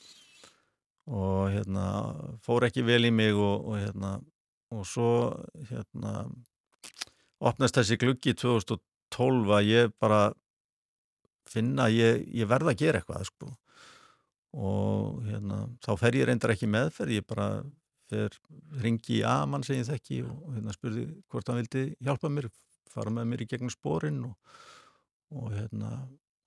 og 1.10 1.50
hérna 1.50 1.86
fór 2.44 2.68
ekki 2.68 2.84
vel 2.86 3.08
í 3.08 3.12
mig 3.14 3.34
og, 3.34 3.66
og 3.66 3.80
hérna 3.80 4.12
og 4.72 4.86
svo 4.88 5.10
hérna 5.68 6.26
opnast 7.42 7.76
þessi 7.76 7.98
gluggi 8.00 8.34
2012 8.38 9.52
að 9.56 9.68
ég 9.68 9.92
bara 10.00 10.22
finna 11.50 11.88
að 11.88 11.98
ég, 11.98 12.22
ég 12.42 12.48
verða 12.48 12.72
að 12.72 12.80
gera 12.84 13.02
eitthvað 13.02 13.26
sko. 13.28 13.50
Og 14.52 15.22
hérna 15.26 15.64
þá 15.84 15.92
fer 16.00 16.18
ég 16.20 16.28
reyndar 16.28 16.54
ekki 16.54 16.68
meðferð, 16.70 17.16
ég 17.18 17.26
bara 17.28 17.48
þegar 18.12 18.36
ringi 18.84 19.18
í 19.18 19.24
Aman 19.26 19.64
sem 19.64 19.80
ég 19.80 19.88
þekki 19.88 20.22
og, 20.26 20.48
hérna 20.54 20.74
spurði 20.76 21.06
hvort 21.32 21.48
hann 21.48 21.62
vildi 21.62 21.84
hjálpa 22.04 22.30
mér, 22.32 22.48
fara 22.92 23.12
með 23.14 23.30
mér 23.30 23.44
í 23.44 23.48
gegnum 23.48 23.72
spórin 23.72 24.20
og, 24.28 24.56
og 25.32 25.52
hérna 25.56 25.94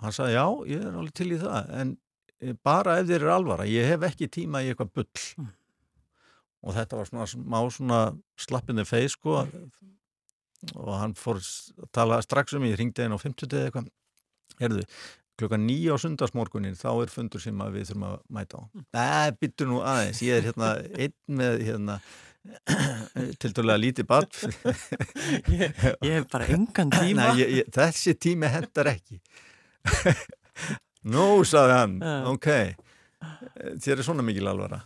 hann 0.04 0.14
sagði 0.16 0.38
já, 0.38 0.46
ég 0.76 0.86
er 0.86 1.00
alveg 1.00 1.16
til 1.18 1.32
í 1.34 1.42
það. 1.42 1.72
En 1.82 1.96
bara 2.66 3.00
ef 3.00 3.10
þér 3.10 3.26
er 3.26 3.34
alvara. 3.36 3.68
Ég 3.70 3.88
hef 3.94 4.06
ekki 4.10 4.30
tíma 4.32 4.64
í 4.64 4.72
eitthvað 4.72 4.94
bull. 5.00 5.26
Mm. 5.40 5.52
og 6.66 6.74
þetta 6.74 6.98
var 6.98 7.10
svona 7.10 7.26
má 7.54 7.60
svona 7.70 8.00
slappinni 8.42 8.86
feið 8.90 9.12
sko. 9.14 9.44
Og 10.74 10.94
hann 10.98 11.14
fór 11.14 11.38
að 11.38 11.92
tala 11.94 12.22
strax 12.26 12.56
um 12.58 12.66
ég 12.66 12.80
ringdi 12.80 13.04
einn 13.04 13.14
á 13.14 13.20
50 13.22 13.54
eða 13.54 13.68
eitthvað. 13.70 13.92
Herðu, 14.56 14.86
klukka 15.38 15.60
nýja 15.60 15.94
á 15.94 16.02
sundarsmorgunin 16.02 16.78
þá 16.80 16.90
er 16.94 17.12
fundur 17.12 17.44
sem 17.44 17.60
við 17.76 17.92
þurfum 17.92 18.08
að 18.08 18.16
mæta 18.34 18.62
á. 18.62 18.64
Það 18.96 19.26
mm. 19.28 19.38
byttur 19.44 19.70
nú 19.70 19.82
aðeins, 19.84 20.22
ég 20.26 20.40
er 20.40 20.48
hérna 20.50 20.72
einn 20.96 21.38
með 21.42 21.60
hérna 21.68 22.00
til 23.42 23.52
dærulega 23.52 23.82
lítið 23.82 24.08
bad 24.10 24.40
ég, 25.56 25.86
ég 26.06 26.12
hef 26.20 26.28
bara 26.32 26.50
engan 26.56 26.92
tíma. 27.00 27.30
Nei, 27.32 27.42
ég, 27.42 27.54
ég, 27.60 27.70
þessi 27.74 28.16
tími 28.22 28.50
hendar 28.52 28.92
ekki 28.94 29.20
Nú, 31.06 31.26
saði 31.46 31.76
hann. 31.76 31.96
Ok, 32.32 32.50
þér 33.84 34.00
er 34.00 34.06
svona 34.08 34.26
mikil 34.26 34.50
alvara. 34.50 34.82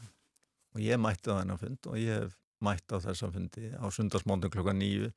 Og 0.76 0.84
ég 0.84 1.00
mætti 1.02 1.32
á 1.32 1.40
þennan 1.40 1.62
fund 1.62 1.90
og 1.90 1.98
ég 2.00 2.26
hef 2.26 2.36
mætti 2.64 2.96
á 2.96 3.00
þessa 3.04 3.32
fundi 3.32 3.72
á 3.72 3.88
sundarsmorgun 3.88 4.52
klukka 4.52 4.76
nýju 4.76 5.10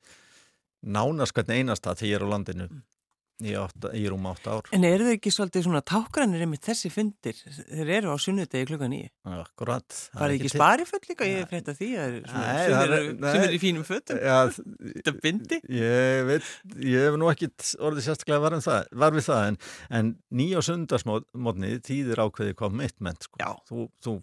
nánast 0.83 1.35
hvern 1.35 1.51
einasta 1.53 1.93
þegar 1.95 2.09
ég 2.09 2.17
er 2.19 2.25
á 2.25 2.33
landinu. 2.33 2.67
Mm 2.71 2.92
í, 3.41 3.53
átta, 3.57 3.91
í 3.97 4.03
rúm 4.11 4.25
átt 4.29 4.47
ár. 4.49 4.67
En 4.75 4.85
eru 4.87 5.07
þau 5.07 5.15
ekki 5.15 5.31
svolítið 5.33 5.65
svona 5.65 5.81
tákranir 5.85 6.43
einmitt 6.45 6.65
þessi 6.65 6.91
fundir? 6.93 7.37
Þeir 7.69 7.91
eru 7.97 8.13
á 8.13 8.17
sunnudegi 8.21 8.67
klukka 8.69 8.89
nýju. 8.91 9.09
Akkurat. 9.39 9.97
Það 10.13 10.35
ekki 10.37 10.51
sparifull 10.53 11.01
líka? 11.09 11.27
Ég 11.29 11.41
hef 11.41 11.51
frétta 11.51 11.75
því 11.77 11.89
að 12.03 12.17
það 12.29 13.39
er 13.41 13.55
í 13.55 13.61
fínum 13.61 13.87
fötum. 13.87 14.21
Þetta 14.93 15.15
bindi? 15.23 15.59
Ég 15.73 16.27
veit, 16.29 16.51
ég 16.79 17.07
hef 17.07 17.19
nú 17.19 17.31
ekki 17.31 17.49
orðið 17.79 18.07
sérstaklega 18.07 18.43
var, 18.45 18.57
um 18.59 18.65
það, 18.65 18.93
var 19.03 19.17
við 19.17 19.27
það 19.29 19.49
en, 19.49 19.59
en 19.99 20.13
nýja 20.41 20.63
sundarsmótni 20.69 21.75
þýðir 21.87 22.23
ákveði 22.27 22.57
commitment 22.59 23.27
sko. 23.27 23.41
Já. 23.41 23.51
Þú, 23.69 23.89
þú, 24.03 24.15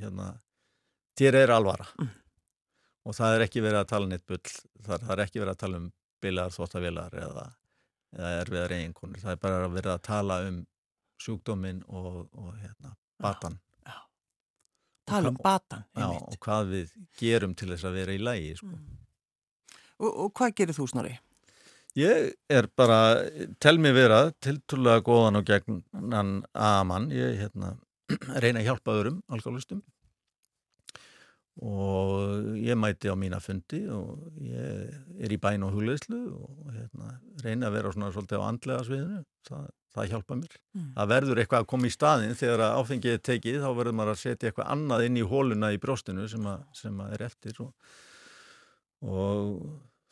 hérna, 0.00 0.32
þér 1.18 1.42
er 1.44 1.56
alvara. 1.58 1.90
Mm. 2.00 2.14
Og 3.06 3.14
það 3.14 3.36
er 3.36 3.46
ekki 3.46 3.62
verið 3.62 3.84
að 3.84 3.92
tala 3.92 4.08
um 4.08 4.10
neitt 4.10 4.26
bull, 4.26 4.56
það 4.86 5.12
er 5.14 5.22
ekki 5.22 5.38
verið 5.38 5.52
að 5.52 5.62
tala 5.62 5.78
um 5.78 5.86
bilar, 6.24 6.50
þóttavilar 6.50 7.14
eða 7.20 7.44
eða 8.14 8.32
erfiðar 8.42 8.74
eiginkonur. 8.76 9.22
Það 9.22 9.34
er 9.34 9.40
bara 9.42 9.62
að 9.66 9.76
vera 9.78 9.94
að 9.96 10.02
tala 10.08 10.40
um 10.46 10.58
sjúkdóminn 11.22 11.82
og, 11.88 12.26
og 12.36 12.50
hérna, 12.60 12.92
batan. 13.22 13.58
Já, 13.80 13.92
já. 13.92 14.00
Tala 15.10 15.32
um 15.32 15.40
batan. 15.42 15.86
Já, 15.96 16.08
og 16.12 16.36
hvað 16.44 16.72
við 16.74 16.96
gerum 17.20 17.56
til 17.56 17.70
þess 17.72 17.88
að 17.88 17.98
vera 18.00 18.16
í 18.16 18.22
lægi, 18.22 18.52
sko. 18.60 18.72
Mm. 18.74 18.98
Og, 19.96 20.10
og 20.10 20.34
hvað 20.36 20.54
gerir 20.60 20.76
þú, 20.76 20.88
Snorri? 20.92 21.16
Ég 21.96 22.34
er 22.52 22.68
bara, 22.76 23.00
tel 23.62 23.78
mér 23.80 23.96
vera, 23.96 24.20
tiltúrlega 24.44 25.00
góðan 25.06 25.40
og 25.40 25.46
gegnan 25.48 26.32
aðmann. 26.52 27.08
Ég 27.16 27.38
hérna, 27.40 27.72
reyna 28.44 28.60
að 28.60 28.68
hjálpa 28.68 28.98
öðrum 28.98 29.22
alkoholistum 29.32 29.80
og 31.64 32.56
ég 32.60 32.76
mæti 32.76 33.08
á 33.08 33.16
mína 33.16 33.38
fundi 33.40 33.80
og 33.88 34.20
ég 34.44 35.22
er 35.24 35.32
í 35.32 35.38
bæn 35.40 35.64
og 35.64 35.72
hugleðslu 35.72 36.18
og 36.36 36.72
hérna, 36.74 37.14
reyna 37.44 37.70
að 37.70 37.78
vera 37.78 37.92
svona 37.94 38.10
svolítið 38.12 38.42
á 38.44 38.48
andlega 38.48 38.84
sviðinu, 38.84 39.20
það, 39.48 39.70
það 39.96 40.10
hjálpa 40.12 40.38
mér. 40.42 40.56
Mm. 40.76 40.90
það 40.98 41.10
verður 41.14 41.40
eitthvað 41.40 41.64
að 41.64 41.70
koma 41.72 41.88
í 41.88 41.94
staðin 41.94 42.36
þegar 42.36 42.64
að 42.66 42.80
áfengið 42.82 43.16
er 43.16 43.22
tekið, 43.30 43.58
þá 43.64 43.70
verður 43.80 43.96
maður 43.96 44.12
að 44.12 44.22
setja 44.24 44.50
eitthvað 44.50 44.72
annað 44.74 45.06
inn 45.06 45.16
í 45.16 45.28
hóluna 45.30 45.72
í 45.72 45.80
bróstinu 45.80 46.28
sem, 46.28 46.50
að, 46.52 46.66
sem 46.76 47.00
að 47.00 47.14
er 47.16 47.24
eftir 47.30 47.62
og, 47.64 47.72
og 49.06 49.54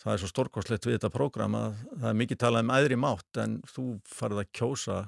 það 0.00 0.14
er 0.14 0.22
svo 0.22 0.30
stórkoslegt 0.32 0.88
við 0.88 0.96
þetta 0.96 1.12
prógram 1.12 1.58
að 1.60 1.76
það 1.90 2.08
er 2.08 2.18
mikið 2.22 2.40
talað 2.40 2.64
um 2.64 2.72
æðri 2.78 2.98
mátt 3.04 3.42
en 3.44 3.58
þú 3.68 3.84
farið 4.08 4.40
að 4.46 4.50
kjósa 4.56 5.02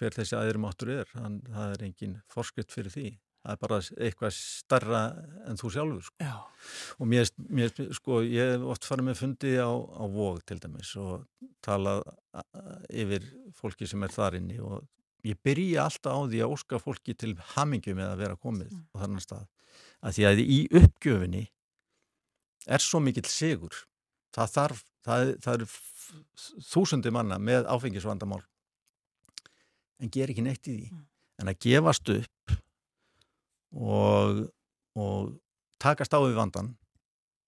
hver 0.00 0.16
þessi 0.16 0.40
æðri 0.40 0.64
máttur 0.64 0.94
er, 0.94 1.12
Þann, 1.12 1.42
það 1.52 1.74
er 1.74 1.84
engin 1.90 2.16
forskrift 2.32 2.72
fyrir 2.72 2.94
því 2.94 3.06
það 3.42 3.54
er 3.54 3.60
bara 3.62 3.78
eitthvað 4.06 4.34
starra 4.36 5.02
en 5.50 5.58
þú 5.58 5.70
sjálfur 5.74 6.04
sko. 6.06 6.32
og 7.02 7.08
mér, 7.10 7.30
mér, 7.50 7.72
sko, 7.98 8.20
ég 8.22 8.54
hef 8.54 8.66
oft 8.74 8.86
farið 8.86 9.08
með 9.08 9.18
fundi 9.18 9.54
á, 9.58 9.70
á 9.70 10.04
vóg 10.06 10.42
til 10.46 10.60
dæmis 10.62 10.92
og 11.00 11.24
talað 11.64 12.04
yfir 12.90 13.26
fólki 13.58 13.88
sem 13.90 14.02
er 14.06 14.14
þar 14.14 14.38
inni 14.38 14.60
og 14.62 14.84
ég 15.26 15.38
byrja 15.42 15.88
alltaf 15.88 16.18
á 16.18 16.20
því 16.30 16.42
að 16.44 16.54
óska 16.54 16.78
fólki 16.82 17.16
til 17.18 17.34
hamingu 17.54 17.96
með 17.98 18.12
að 18.12 18.22
vera 18.22 18.38
komið 18.38 18.70
mm. 18.70 18.84
á 18.94 18.96
þannan 19.02 19.24
stað, 19.24 19.48
að 20.02 20.16
því 20.16 20.28
að 20.28 20.42
í 20.42 20.60
uppgjöfinni 20.82 21.44
er 22.70 22.82
svo 22.82 23.02
mikill 23.02 23.26
sigur 23.30 23.84
það 24.34 24.54
þarf, 24.54 24.84
það, 25.02 25.32
það 25.42 25.56
eru 25.58 25.70
þúsundi 26.70 27.12
manna 27.14 27.38
með 27.42 27.66
áfengisvandamál 27.74 28.42
en 30.02 30.10
ger 30.14 30.30
ekki 30.30 30.46
neitt 30.46 30.66
í 30.66 30.76
því 30.76 30.92
mm. 30.92 31.02
en 31.42 31.50
að 31.50 31.60
gefast 31.66 32.14
upp 32.14 32.31
og, 33.72 34.44
og 34.98 35.32
takast 35.82 36.14
á 36.14 36.20
við 36.22 36.36
vandan 36.38 36.74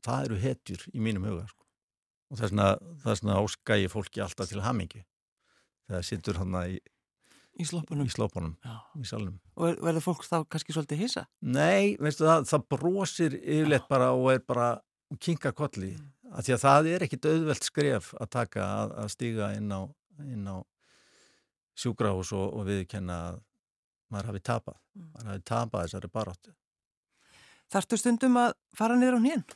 það 0.04 0.28
eru 0.28 0.40
hetjur 0.40 0.87
í 0.92 1.02
mínum 1.02 1.26
huga 1.28 1.46
sko. 1.48 1.62
og 2.30 2.40
það 2.40 3.12
er 3.12 3.20
svona 3.20 3.38
áskægi 3.40 3.92
fólki 3.92 4.24
alltaf 4.24 4.50
til 4.50 4.64
hamingi 4.64 5.04
þegar 5.88 6.06
sittur 6.08 6.40
hann 6.40 6.56
í, 6.64 6.78
í 7.60 7.66
slópunum, 7.68 8.08
í, 8.08 8.12
slópunum 8.12 8.56
í 8.96 9.06
og 9.56 9.68
er, 9.68 9.78
verður 9.84 10.06
fólk 10.08 10.26
þá 10.26 10.37
kannski 10.48 10.74
svolítið 10.76 11.04
hýsa? 11.04 11.26
Nei, 11.44 11.94
veistu 12.00 12.26
það, 12.28 12.48
það 12.50 12.66
brosir 12.74 13.38
yfirleitt 13.38 13.88
bara 13.90 14.12
og 14.16 14.30
er 14.32 14.44
bara 14.44 14.68
kinga 15.20 15.52
kolli, 15.54 15.92
mm. 15.94 16.32
af 16.34 16.46
því 16.46 16.54
að 16.56 16.62
það 16.64 16.88
er 16.90 17.06
ekkit 17.06 17.28
auðvelt 17.30 17.68
skref 17.68 18.12
að 18.18 18.30
taka 18.32 18.64
að, 18.64 18.94
að 19.02 19.10
stíga 19.12 19.50
inn 19.58 19.70
á, 19.70 19.80
inn 20.24 20.48
á 20.48 20.56
sjúkrahús 21.78 22.32
og, 22.34 22.48
og 22.54 22.66
viðkenna 22.68 23.18
að 23.28 23.42
maður 24.14 24.33
hafi 24.33 24.42
tapað, 24.46 24.79
mm. 24.94 25.11
maður 25.12 25.31
hafi 25.33 25.44
tapað 25.50 25.87
þessari 25.87 26.12
baráttu. 26.14 26.55
Þartu 27.74 27.98
stundum 28.00 28.40
að 28.40 28.57
fara 28.79 28.98
niður 28.98 29.18
á 29.18 29.20
nýjan? 29.24 29.46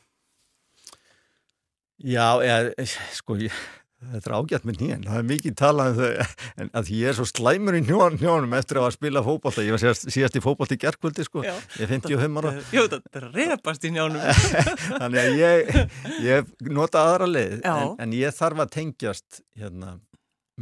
Já, 1.99 2.27
eða, 2.43 2.87
sko, 3.15 3.35
ég, 3.39 3.55
Þetta 3.99 4.29
er 4.29 4.33
ágætt 4.37 4.63
með 4.63 4.77
nýjan, 4.79 5.01
það 5.09 5.17
er 5.19 5.25
mikið 5.27 5.55
talað 5.59 5.89
um 5.89 5.97
þau, 5.97 6.35
en 6.63 6.69
að 6.79 6.91
ég 6.95 7.09
er 7.09 7.15
svo 7.17 7.25
slæmur 7.27 7.75
í 7.75 7.81
njónum 7.83 8.53
eftir 8.55 8.77
að 8.79 8.93
spila 8.95 9.23
fókbólta, 9.25 9.65
ég 9.67 9.75
var 9.75 9.81
síðast, 9.81 10.05
síðast 10.15 10.37
í 10.39 10.41
fókbólta 10.45 10.77
í 10.77 10.79
gerðkvöldi 10.79 11.25
sko, 11.27 11.43
Já. 11.43 11.51
ég 11.75 11.83
er 11.83 11.91
55 11.91 12.39
ára. 12.39 12.53
Jú, 12.77 12.85
þetta 12.93 13.19
er 13.19 13.25
reyðbast 13.35 13.87
í 13.89 13.91
njónum. 13.97 14.23
Þannig 15.01 15.19
að 15.19 15.41
ég, 15.41 15.73
ég 16.23 16.53
nota 16.71 17.03
aðra 17.09 17.27
leið, 17.27 17.57
en, 17.59 17.91
en 18.05 18.15
ég 18.15 18.39
þarf 18.39 18.63
að 18.63 18.71
tengjast 18.77 19.41
hérna, 19.59 19.97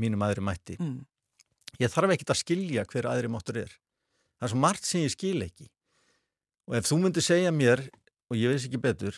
mínum 0.01 0.25
aðri 0.25 0.47
mætti. 0.49 0.79
Mm. 0.81 0.97
Ég 1.77 1.93
þarf 1.93 2.17
ekkit 2.17 2.33
að 2.33 2.41
skilja 2.41 2.87
hver 2.89 3.11
aðri 3.13 3.29
máttur 3.29 3.61
er. 3.67 3.77
Það 4.37 4.47
er 4.47 4.53
svo 4.53 4.61
margt 4.61 4.85
sem 4.85 5.05
ég 5.05 5.13
skil 5.13 5.41
ekki. 5.45 5.69
Og 6.67 6.77
ef 6.77 6.89
þú 6.89 6.99
myndir 7.01 7.25
segja 7.25 7.53
mér, 7.55 7.81
og 8.27 8.37
ég 8.37 8.51
veist 8.51 8.67
ekki 8.67 8.81
betur, 8.83 9.17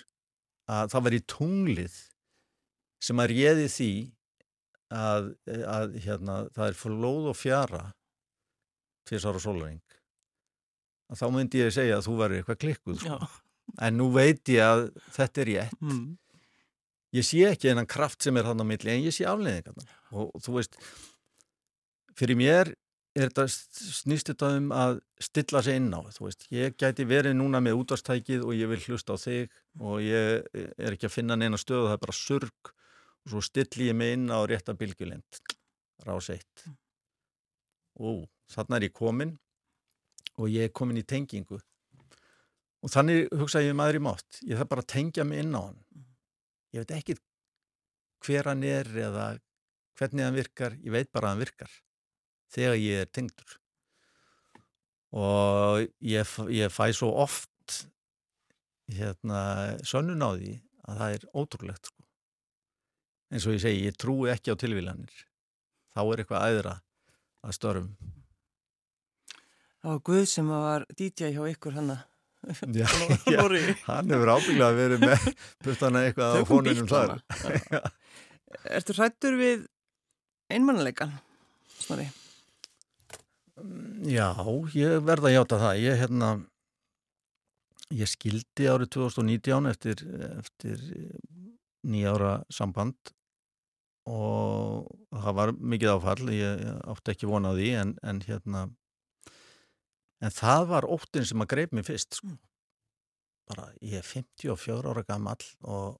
að 0.69 0.93
það 0.93 1.05
var 1.07 1.17
í 1.17 1.21
tunglið 1.33 1.99
sem 3.03 3.21
að 3.21 3.31
réði 3.33 3.67
því 3.73 3.91
að, 4.93 5.29
að 5.69 5.95
hérna, 6.03 6.37
það 6.55 6.65
er 6.67 6.77
flóð 6.77 7.29
og 7.31 7.37
fjara 7.37 7.83
tviðsára 9.09 9.41
sólring 9.41 9.81
að 11.09 11.21
þá 11.21 11.27
myndi 11.33 11.61
ég 11.63 11.73
segja 11.73 11.99
að 11.99 12.07
þú 12.07 12.15
verður 12.19 12.41
eitthvað 12.41 12.59
klikkuð 12.63 13.03
sko. 13.03 13.29
en 13.85 13.97
nú 13.97 14.09
veit 14.13 14.51
ég 14.53 14.65
að 14.65 14.83
þetta 15.15 15.43
er 15.43 15.49
rétt 15.49 15.79
mm. 15.81 16.03
ég 17.17 17.25
sé 17.25 17.45
ekki 17.49 17.71
einan 17.71 17.89
kraft 17.89 18.25
sem 18.25 18.37
er 18.37 18.49
þannig 18.49 18.65
á 18.65 18.71
milli 18.73 18.93
en 18.93 19.05
ég 19.05 19.15
sé 19.15 19.25
afleðingarna 19.29 19.87
og, 20.11 20.29
og 20.33 20.43
þú 20.45 20.57
veist 20.59 20.79
fyrir 22.19 22.39
mér 22.39 22.73
er 23.19 23.31
þetta 23.31 23.45
snýst 23.49 24.31
þetta 24.31 24.49
um 24.57 24.73
að 24.75 24.99
stilla 25.23 25.61
sig 25.65 25.79
inn 25.79 25.91
á 25.91 26.01
veist, 26.19 26.45
ég 26.53 26.75
gæti 26.79 27.05
verið 27.09 27.37
núna 27.39 27.61
með 27.63 27.79
útvarstækið 27.83 28.43
og 28.45 28.53
ég 28.57 28.69
vil 28.71 28.81
hlusta 28.85 29.15
á 29.15 29.17
þig 29.19 29.55
og 29.79 30.01
ég 30.03 30.45
er 30.55 30.93
ekki 30.93 31.09
að 31.09 31.15
finna 31.15 31.37
neina 31.39 31.59
stöð 31.59 31.87
það 31.87 31.95
er 31.95 32.03
bara 32.03 32.17
surg 32.17 32.73
og 32.73 33.33
svo 33.33 33.41
stilli 33.43 33.89
ég 33.89 33.97
mig 33.97 34.13
inn 34.15 34.29
á 34.29 34.39
rétta 34.47 34.75
bylgjulend 34.77 35.41
rás 36.07 36.29
eitt. 36.33 36.67
Og 37.99 38.27
þannig 38.53 38.77
er 38.77 38.87
ég 38.87 38.95
komin 38.95 39.33
og 40.39 40.47
ég 40.47 40.69
er 40.69 40.75
komin 40.75 41.01
í 41.01 41.03
tengingu. 41.03 41.59
Og 42.79 42.93
þannig 42.93 43.27
hugsa 43.35 43.63
ég 43.63 43.75
maður 43.75 43.99
um 43.99 44.05
í 44.05 44.07
mátt. 44.07 44.39
Ég 44.47 44.59
þarf 44.59 44.71
bara 44.71 44.85
að 44.85 44.91
tengja 44.93 45.25
mig 45.27 45.43
inn 45.43 45.57
á 45.57 45.61
hann. 45.65 45.81
Ég 46.71 46.85
veit 46.85 46.95
ekki 46.95 47.17
hver 48.23 48.51
hann 48.51 48.63
er 48.63 48.87
eða 48.87 49.29
hvernig 49.99 50.27
hann 50.27 50.39
virkar. 50.39 50.77
Ég 50.79 50.95
veit 50.95 51.11
bara 51.11 51.27
að 51.27 51.35
hann 51.35 51.43
virkar 51.43 51.77
þegar 52.53 52.77
ég 52.81 53.03
er 53.05 53.11
tengdur. 53.13 53.55
Og 55.15 55.85
ég, 56.05 56.33
ég 56.53 56.73
fæ 56.73 56.89
svo 56.93 57.09
oft 57.23 57.49
hérna 58.93 59.77
sönnun 59.85 60.21
á 60.25 60.29
því 60.37 60.53
að 60.89 61.01
það 61.01 61.15
er 61.15 61.25
ótrúlegt 61.37 61.89
sko. 61.89 62.05
Eins 63.29 63.45
og 63.45 63.55
ég 63.57 63.61
segi, 63.61 63.87
ég 63.89 63.97
trúi 64.01 64.29
ekki 64.33 64.53
á 64.53 64.57
tilvílanir 64.57 65.25
þá 65.93 66.01
er 66.05 66.21
eitthvað 66.23 66.45
aðra 66.45 66.75
að 67.45 67.57
störfum. 67.57 67.89
Það 69.79 69.91
var 69.93 69.99
Guð 70.09 70.23
sem 70.29 70.49
var 70.51 70.85
DJ 70.97 71.33
hjá 71.35 71.43
ykkur 71.53 71.77
hann 71.77 71.97
Já, 72.71 72.87
já. 73.35 73.41
hann 73.83 74.11
hefur 74.13 74.29
ábygglega 74.31 74.75
verið 74.77 75.01
með 75.03 75.25
puttana 75.65 76.05
eitthvað 76.07 76.37
á 76.39 76.41
fóninum 76.47 76.87
þar. 76.87 77.17
Ertu 78.79 78.95
hrættur 78.95 79.35
við 79.39 79.65
einmannleikan, 80.55 81.11
Snorri? 81.83 82.07
Já, 84.09 84.31
ég 84.77 84.99
verða 85.05 85.29
að 85.29 85.35
hjáta 85.35 85.59
það 85.61 85.83
ég, 85.83 85.99
hérna, 85.99 86.31
ég 87.95 88.09
skildi 88.09 88.67
árið 88.71 88.91
2019 88.95 89.69
eftir, 89.71 90.03
eftir 90.39 90.83
nýjára 91.89 92.39
samband 92.53 93.13
og 94.09 94.89
það 95.13 95.37
var 95.37 95.53
mikið 95.53 95.93
áfall, 95.93 96.29
ég 96.33 96.67
átti 96.89 97.13
ekki 97.13 97.29
vonað 97.29 97.59
því 97.59 97.71
en, 97.81 97.95
en 98.03 98.21
hérna 98.25 98.67
en 100.19 100.35
það 100.35 100.67
var 100.73 100.87
óttin 100.89 101.27
sem 101.27 101.43
að 101.43 101.51
greip 101.53 101.75
mér 101.75 101.87
fyrst 101.87 102.19
sko. 102.19 102.31
bara 103.49 103.69
ég 103.81 103.99
er 103.99 104.05
54 104.05 104.91
ára 104.91 105.03
gammal 105.07 105.39
og 105.63 105.99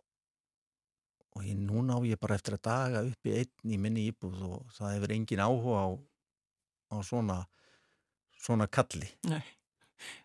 og 1.38 1.46
ég 1.46 1.56
núna 1.56 1.96
á 1.96 2.00
ég 2.04 2.20
bara 2.20 2.36
eftir 2.36 2.58
að 2.58 2.66
daga 2.66 3.02
upp 3.06 3.28
í 3.30 3.36
einn 3.40 3.74
í 3.74 3.78
minni 3.80 4.08
íbúð 4.10 4.42
og 4.48 4.72
það 4.76 4.96
hefur 4.96 5.14
engin 5.16 5.44
áhuga 5.44 5.84
á, 5.86 5.90
á 6.90 6.98
svona 7.06 7.44
svona 8.40 8.68
kalli. 8.72 9.08
Nei. 9.30 9.42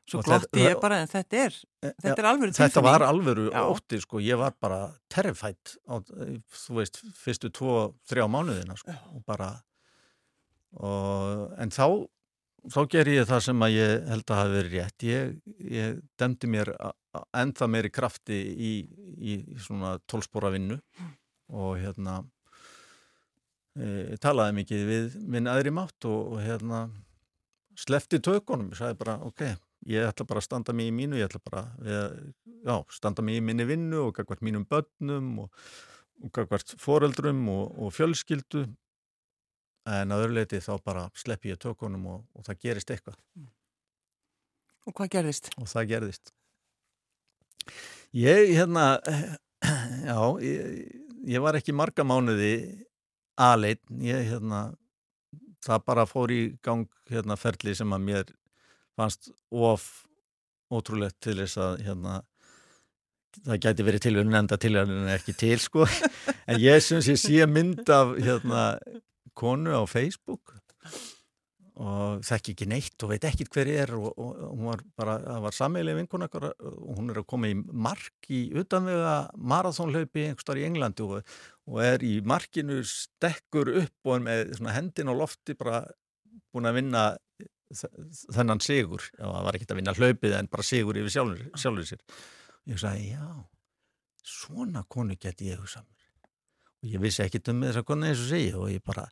Svo 0.07 0.21
glotti 0.23 0.63
ég 0.63 0.79
bara 0.79 1.01
en 1.03 1.09
þetta 1.11 1.39
er, 1.49 1.55
þetta 1.83 2.15
er 2.15 2.27
alvöru 2.29 2.53
tilfinning. 2.53 2.71
Þetta 2.71 2.83
var 2.87 3.05
alvöru 3.09 3.47
ótti 3.59 3.99
sko, 4.05 4.21
ég 4.23 4.39
var 4.39 4.55
bara 4.63 4.81
terrifætt 5.11 5.75
á, 5.91 5.99
þú 5.99 6.77
veist, 6.77 7.01
fyrstu 7.19 7.51
tvo, 7.55 7.79
þrjá 8.07 8.29
mánuðina 8.31 8.77
sko, 8.79 8.95
og 9.17 9.25
bara, 9.27 9.49
og, 10.79 11.49
en 11.59 11.75
þá, 11.75 11.89
þá 12.71 12.79
ger 12.95 13.11
ég 13.17 13.27
það 13.33 13.43
sem 13.49 13.67
að 13.67 13.75
ég 13.75 14.07
held 14.13 14.31
að 14.31 14.41
hafi 14.43 14.55
verið 14.61 14.79
rétt. 14.79 15.09
Ég, 15.11 15.35
ég 15.81 15.99
demdi 16.23 16.53
mér 16.55 16.71
ennþa 17.43 17.71
meiri 17.75 17.91
krafti 17.95 18.39
í, 18.39 18.73
í, 18.87 19.35
í 19.35 19.41
svona 19.59 19.97
tólspóra 20.07 20.55
vinnu 20.55 20.79
og 21.51 21.75
hérna, 21.83 22.21
e, 23.79 24.17
talaði 24.23 24.59
mikið 24.61 24.85
við 24.89 25.17
minn 25.35 25.51
aðri 25.51 25.73
mátt 25.75 26.07
og, 26.09 26.35
og 26.35 26.43
hérna, 26.45 26.87
slefti 27.79 28.21
tökunum, 28.23 28.71
ég 28.73 28.81
sagði 28.81 29.01
bara 29.01 29.17
ok, 29.27 29.47
ég 29.91 30.07
ætla 30.09 30.27
bara 30.29 30.43
að 30.43 30.47
standa 30.49 30.75
mig 30.77 30.91
í 30.91 30.95
mínu, 30.95 31.19
ég 31.19 31.29
ætla 31.29 31.43
bara 31.45 31.65
að 31.83 32.15
já, 32.65 32.77
standa 32.95 33.25
mig 33.25 33.41
í 33.41 33.43
minni 33.45 33.67
vinnu 33.69 34.07
og 34.07 34.15
gagvart 34.17 34.45
mínum 34.45 34.65
börnum 34.69 35.45
og, 35.45 35.67
og 36.23 36.33
gagvart 36.35 36.77
foreldrum 36.81 37.45
og, 37.53 37.75
og 37.79 37.93
fjölskyldu. 37.95 38.65
En 39.85 40.15
að 40.15 40.25
öðruleiti 40.25 40.63
þá 40.65 40.79
bara 40.81 41.09
sleppi 41.19 41.51
ég 41.53 41.61
tökunum 41.61 42.07
og, 42.09 42.23
og 42.33 42.47
það 42.47 42.61
gerist 42.63 42.93
eitthvað. 42.95 43.19
Og 44.89 44.97
hvað 44.97 45.11
gerðist? 45.13 45.51
Og 45.61 45.69
það 45.69 45.91
gerðist. 45.91 46.33
Ég, 48.17 48.55
hérna 48.57 48.87
já, 50.09 50.17
ég, 50.45 50.97
ég 51.29 51.45
var 51.45 51.59
ekki 51.59 51.77
marga 51.77 52.05
mánuði 52.07 52.55
aðleitn, 53.41 54.01
ég, 54.05 54.29
hérna 54.31 54.65
það 55.65 55.85
bara 55.89 56.07
fór 56.09 56.33
í 56.35 56.43
gang 56.65 56.89
hérna 57.11 57.37
ferli 57.41 57.75
sem 57.77 57.93
að 57.95 58.05
mér 58.05 58.33
fannst 58.95 59.31
of 59.51 59.87
ótrúlegt 60.73 61.19
til 61.25 61.39
þess 61.41 61.59
að 61.61 61.85
hérna 61.87 62.21
það 63.45 63.61
gæti 63.65 63.87
verið 63.87 64.05
tilvægum 64.05 64.37
enda 64.39 64.59
tilvægum 64.61 65.01
en 65.03 65.15
ekki 65.15 65.35
til 65.39 65.59
sko. 65.63 65.89
En 66.51 66.61
ég 66.61 66.83
syns 66.85 67.09
ég 67.09 67.17
sé 67.17 67.47
mynd 67.49 67.89
af 67.89 68.13
hérna 68.21 68.65
konu 69.35 69.73
á 69.73 69.83
Facebook 69.89 70.53
og 71.83 72.21
þekk 72.23 72.53
ekki 72.53 72.67
neitt 72.71 73.03
og 73.03 73.11
veit 73.11 73.25
ekkit 73.27 73.51
hver 73.51 73.71
er 73.73 73.93
og, 73.97 74.13
og, 74.13 74.29
og 74.47 74.53
hún 74.53 74.69
var 74.69 74.85
bara, 74.95 75.17
það 75.25 75.41
var 75.47 75.57
sammeilið 75.57 75.99
vinkun 75.99 76.27
og 76.29 76.45
hún 76.95 77.11
er 77.11 77.19
að 77.19 77.27
koma 77.33 77.51
í 77.51 77.57
mark 77.59 78.29
í 78.31 78.45
utanvega 78.61 79.15
marathónlaupi 79.35 80.29
einhverstaðar 80.29 80.63
í 80.63 80.67
Englandi 80.69 81.07
og, 81.09 81.35
og 81.67 81.81
er 81.83 82.05
í 82.07 82.15
markinu 82.23 82.79
stekkur 82.87 83.73
upp 83.83 84.11
og 84.11 84.31
er 84.31 84.55
með 84.63 84.77
hendin 84.77 85.11
á 85.11 85.15
lofti 85.19 85.59
bara 85.59 85.83
búin 86.55 86.71
að 86.71 86.79
vinna 86.79 87.05
þennan 87.75 88.63
sigur, 88.63 89.03
það 89.19 89.49
var 89.49 89.57
ekki 89.59 89.67
að 89.73 89.81
vinna 89.81 89.97
hlaupið 89.97 90.37
en 90.39 90.51
bara 90.53 90.67
sigur 90.67 91.01
yfir 91.01 91.15
sjálfur, 91.17 91.49
sjálfur 91.59 91.89
sér. 91.89 92.03
Ég 92.71 92.79
sagði 92.81 93.09
já 93.17 93.25
svona 94.25 94.85
konu 94.89 95.17
geti 95.21 95.51
ég 95.51 95.61
hugsað 95.61 95.85
mér. 95.85 96.31
Og 96.83 96.93
ég 96.95 97.03
vissi 97.03 97.25
ekki 97.25 97.43
um 97.53 97.65
þess 97.65 97.81
að 97.81 97.89
konu 97.89 98.09
eins 98.09 98.23
og 98.23 98.31
segja 98.31 98.61
og 98.61 98.71
ég 98.73 98.85
bara 98.85 99.05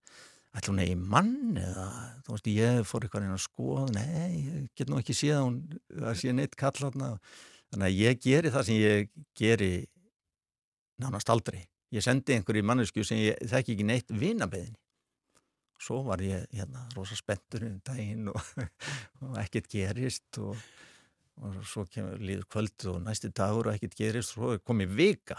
ætla 0.53 0.73
hún 0.73 0.83
eigi 0.85 0.99
mann 0.99 1.57
eða 1.61 1.87
þú 2.27 2.35
veist 2.35 2.51
ég 2.53 2.83
fór 2.89 3.07
eitthvað 3.07 3.27
inn 3.27 3.37
að 3.37 3.45
skoða 3.47 3.87
nei, 3.97 4.31
ég 4.43 4.69
get 4.77 4.93
nú 4.93 5.01
ekki 5.01 5.17
séð 5.17 5.41
hún 5.41 5.59
að 6.03 6.21
sé 6.21 6.35
neitt 6.37 6.59
kallatna 6.61 7.15
þannig 7.73 7.89
að 7.89 7.99
ég 8.03 8.23
geri 8.27 8.53
það 8.53 8.69
sem 8.69 8.81
ég 8.81 9.13
geri 9.39 9.73
nánast 11.01 11.33
aldrei. 11.33 11.65
Ég 11.93 12.05
sendi 12.05 12.37
einhverju 12.37 12.65
mannesku 12.65 13.05
sem 13.05 13.21
ég 13.21 13.41
þekki 13.49 13.75
ekki 13.77 13.89
neitt 13.89 14.13
vinabeðin 14.13 14.77
svo 15.83 16.03
var 16.07 16.23
ég 16.23 16.47
hérna 16.55 16.87
rosa 16.97 17.17
spettur 17.19 17.67
um 17.67 17.79
daginn 17.85 18.31
og, 18.31 18.51
og 19.27 19.39
ekkert 19.43 19.71
gerist 19.73 20.39
og, 20.43 20.59
og 21.43 21.63
svo 21.67 21.87
kemur 21.91 22.23
líður 22.23 22.47
kvöld 22.55 22.87
og 22.93 23.01
næsti 23.07 23.33
dagur 23.35 23.71
og 23.71 23.77
ekkert 23.77 23.97
gerist 23.99 24.37
og 24.37 24.39
svo 24.39 24.53
kom 24.63 24.85
ég 24.85 24.93
vika 24.95 25.39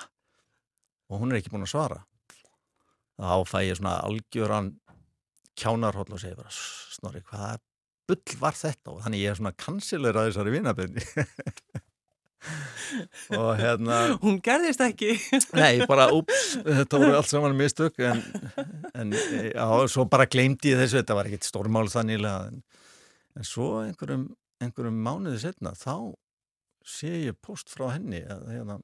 og 1.09 1.21
hún 1.21 1.31
er 1.31 1.39
ekki 1.39 1.53
búin 1.53 1.65
að 1.67 1.73
svara. 1.75 2.01
Þá 3.13 3.45
fæ 3.45 3.59
ég 3.67 3.77
svona 3.77 3.99
algjöran 4.01 4.71
kjánarhóll 5.59 6.13
og 6.13 6.21
segir 6.21 6.39
bara 6.39 6.53
snorri 6.53 7.23
hvaða 7.29 7.55
bull 8.09 8.37
var 8.41 8.57
þetta? 8.57 8.93
Og 8.93 9.01
þannig 9.05 9.23
ég 9.23 9.33
er 9.33 9.39
svona 9.39 9.55
kansilegur 9.57 10.21
að 10.21 10.29
þessari 10.29 10.55
vinaböndi 10.57 11.07
og 13.39 13.53
hérna 13.59 13.97
hún 14.21 14.39
gerðist 14.43 14.83
ekki. 14.83 15.15
Nei 15.59 15.85
bara 15.89 16.09
ups 16.15 16.57
þetta 16.59 16.99
voru 16.99 17.17
allt 17.17 17.31
saman 17.31 17.57
mistök 17.57 17.99
en, 18.03 18.23
en 18.93 19.15
já 19.15 19.65
svo 19.91 20.05
bara 20.11 20.27
gleymdi 20.29 20.73
ég 20.73 20.81
þessu 20.83 20.99
þetta 20.99 21.17
var 21.17 21.29
ekkit 21.29 21.47
stórmál 21.47 21.87
þannig 21.91 22.25
en, 22.27 22.59
en 23.39 23.47
svo 23.47 23.69
einhverjum 23.85 24.27
einhverjum 24.63 24.99
mánuði 25.05 25.45
setna 25.45 25.73
þá 25.77 26.11
sé 26.83 27.13
ég 27.29 27.39
post 27.43 27.71
frá 27.71 27.93
henni 27.95 28.25
að 28.27 28.49
hérna 28.51 28.81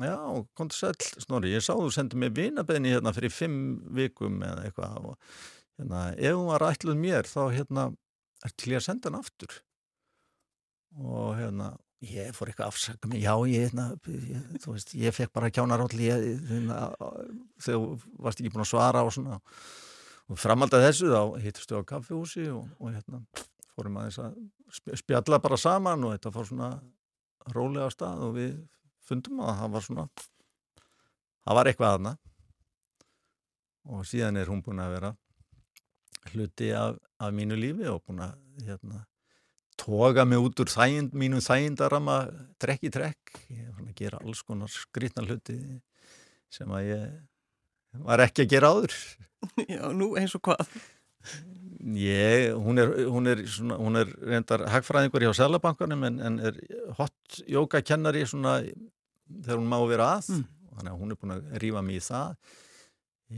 Já, 0.00 0.16
kontur 0.56 0.78
sæl, 0.78 0.94
Snorri, 1.20 1.50
ég 1.52 1.64
sá 1.64 1.74
þú 1.74 1.90
sendið 1.92 2.22
mér 2.22 2.30
vinabeðni 2.32 2.92
hérna 2.94 3.10
fyrir 3.12 3.32
fimm 3.34 3.56
vikum 3.92 4.38
eða 4.46 4.62
eitthvað 4.64 5.10
og 5.10 5.34
hérna, 5.80 6.06
ef 6.14 6.38
hún 6.38 6.48
var 6.52 6.66
ætluð 6.70 6.98
mér 7.00 7.28
þá 7.28 7.42
hérna 7.56 7.90
er 8.46 8.56
til 8.56 8.74
ég 8.74 8.80
að 8.80 8.86
senda 8.86 9.10
hann 9.10 9.20
aftur. 9.20 9.60
Og 11.00 11.36
hérna 11.38 11.74
ég 12.06 12.32
fór 12.32 12.48
eitthvað 12.48 12.70
að 12.70 12.72
afsaka 12.72 13.10
mig, 13.10 13.20
já 13.20 13.34
ég 13.50 13.66
hérna, 13.66 13.90
ég, 14.08 14.48
þú 14.62 14.74
veist, 14.76 14.94
ég 14.96 15.14
fekk 15.14 15.34
bara 15.36 15.52
kjánarálli 15.52 16.08
hérna, 16.08 16.80
þegar 17.60 18.08
varst 18.24 18.40
ekki 18.40 18.52
búin 18.54 18.64
að 18.64 18.72
svara 18.72 19.04
og 19.04 19.12
svona. 19.14 19.40
Og 20.30 20.38
framaldað 20.38 20.86
þessu 20.86 21.10
þá 21.10 21.40
hittustu 21.42 21.76
á 21.76 21.82
kaffehúsi 21.84 22.46
og, 22.54 22.68
og 22.78 22.94
hérna 22.94 23.24
fórum 23.74 24.00
að 24.00 24.10
þess 24.10 24.22
að 24.24 24.98
spjalla 25.00 25.40
bara 25.42 25.58
saman 25.60 26.04
og 26.06 26.14
þetta 26.14 26.32
fór 26.34 26.48
svona 26.48 26.70
rólega 27.54 27.88
á 27.88 27.94
stað 27.94 28.26
og 28.26 28.36
við 28.36 28.52
fundum 29.06 29.40
að 29.44 29.56
það 29.60 29.72
var 29.74 29.86
svona 29.86 30.04
það 31.40 31.58
var 31.58 31.70
eitthvað 31.70 31.96
aðna 31.96 32.12
og 33.90 34.06
síðan 34.06 34.38
er 34.38 34.52
hún 34.52 34.62
búin 34.64 34.82
að 34.84 34.94
vera 34.98 35.12
hluti 36.30 36.70
af, 36.76 36.98
af 37.20 37.32
mínu 37.34 37.58
lífi 37.58 37.88
og 37.90 38.02
búin 38.04 38.22
að 38.24 38.36
hérna, 38.66 39.04
toga 39.80 40.26
mig 40.28 40.40
út 40.42 40.60
úr 40.60 40.70
þægind, 40.70 41.16
mínu 41.16 41.40
þægindarama 41.44 42.18
trekk 42.60 42.86
í 42.88 42.92
trekk 42.92 43.34
ég 43.48 43.64
er 43.64 43.74
fann 43.76 43.88
að 43.88 43.98
gera 44.02 44.20
alls 44.20 44.42
konar 44.44 44.72
skritna 44.72 45.24
hluti 45.24 45.58
sem 46.52 46.70
að 46.76 46.88
ég 46.90 48.04
var 48.06 48.22
ekki 48.26 48.44
að 48.44 48.54
gera 48.54 48.72
áður 48.74 48.96
Já, 49.72 49.84
nú 49.96 50.12
eins 50.20 50.36
og 50.36 50.44
hvað? 50.44 50.80
Ég, 51.96 52.50
hún 52.60 52.80
er, 52.80 52.90
hún 53.08 53.28
er, 53.30 53.40
svona, 53.48 53.78
hún 53.80 53.96
er 53.96 54.10
reyndar 54.20 54.66
hagfræðingur 54.68 55.24
hjá 55.24 55.32
Sælabankanum 55.38 56.04
en, 56.10 56.18
en 56.20 56.40
er 56.50 56.58
hot 56.98 57.40
jóka 57.48 57.80
kennari 57.84 58.26
svona 58.28 58.58
þegar 58.60 59.60
hún 59.62 59.70
má 59.70 59.78
vera 59.88 60.10
að 60.18 60.34
mm. 60.34 60.42
þannig 60.74 60.92
að 60.92 61.00
hún 61.00 61.14
er 61.14 61.20
búin 61.20 61.34
að 61.36 61.54
rýfa 61.64 61.84
mig 61.86 62.00
í 62.00 62.04
það 62.04 62.34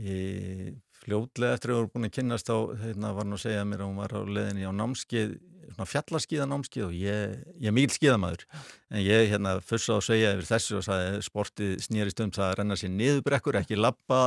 ég, 0.03 0.73
fljótlega 1.03 1.57
eftir 1.57 1.73
að 1.73 1.79
hún 1.79 1.87
er 1.87 1.93
búin 1.93 2.09
að 2.09 2.15
kynast 2.17 2.51
á 2.53 2.57
hérna 2.83 3.15
var 3.15 3.27
hún 3.27 3.37
að 3.37 3.43
segja 3.45 3.65
mér 3.67 3.83
að 3.83 3.89
hún 3.91 3.99
var 4.01 4.15
á 4.15 4.21
leðinni 4.23 4.69
á 4.69 4.71
námskeið 4.73 5.33
fjallarskíðanámskið 5.73 6.83
og 6.85 6.93
ég, 6.95 7.33
ég 7.61 7.69
er 7.69 7.73
mikil 7.73 7.95
skíðamaður 7.95 8.43
en 8.93 9.01
ég 9.01 9.31
hérna 9.31 9.55
fyrst 9.65 9.89
á 9.89 9.95
að 9.95 10.03
segja 10.05 10.33
yfir 10.35 10.47
þessu 10.49 10.77
og 10.77 10.85
sagði 10.85 11.23
sportið 11.25 11.71
snýrist 11.87 12.21
um 12.23 12.33
það 12.35 12.45
að 12.45 12.55
renna 12.59 12.77
sér 12.79 12.93
niðurbrekkur, 12.93 13.57
ekki 13.61 13.79
lappa 13.79 14.19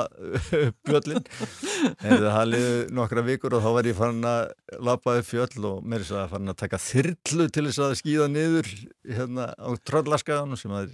bjöllin 0.87 1.23
en 2.07 2.11
það 2.11 2.29
haliði 2.35 2.75
nokkra 2.99 3.27
vikur 3.29 3.59
og 3.59 3.65
þá 3.65 3.71
var 3.79 3.91
ég 3.91 3.99
fann 4.01 4.31
að 4.33 4.43
lappa 4.89 5.17
upp 5.21 5.31
fjöll 5.31 5.71
og 5.71 5.87
mér 5.87 6.03
er 6.03 6.11
svo 6.11 6.21
að 6.23 6.35
fann 6.35 6.53
að 6.53 6.61
taka 6.65 6.83
þyrlu 6.83 7.49
til 7.55 7.67
þess 7.69 7.85
að 7.87 7.97
skíða 8.03 8.29
niður 8.33 8.73
hérna 9.07 9.49
á 9.55 9.69
tröllaskaðanum 9.87 10.61
sem 10.61 10.77
er 10.83 10.93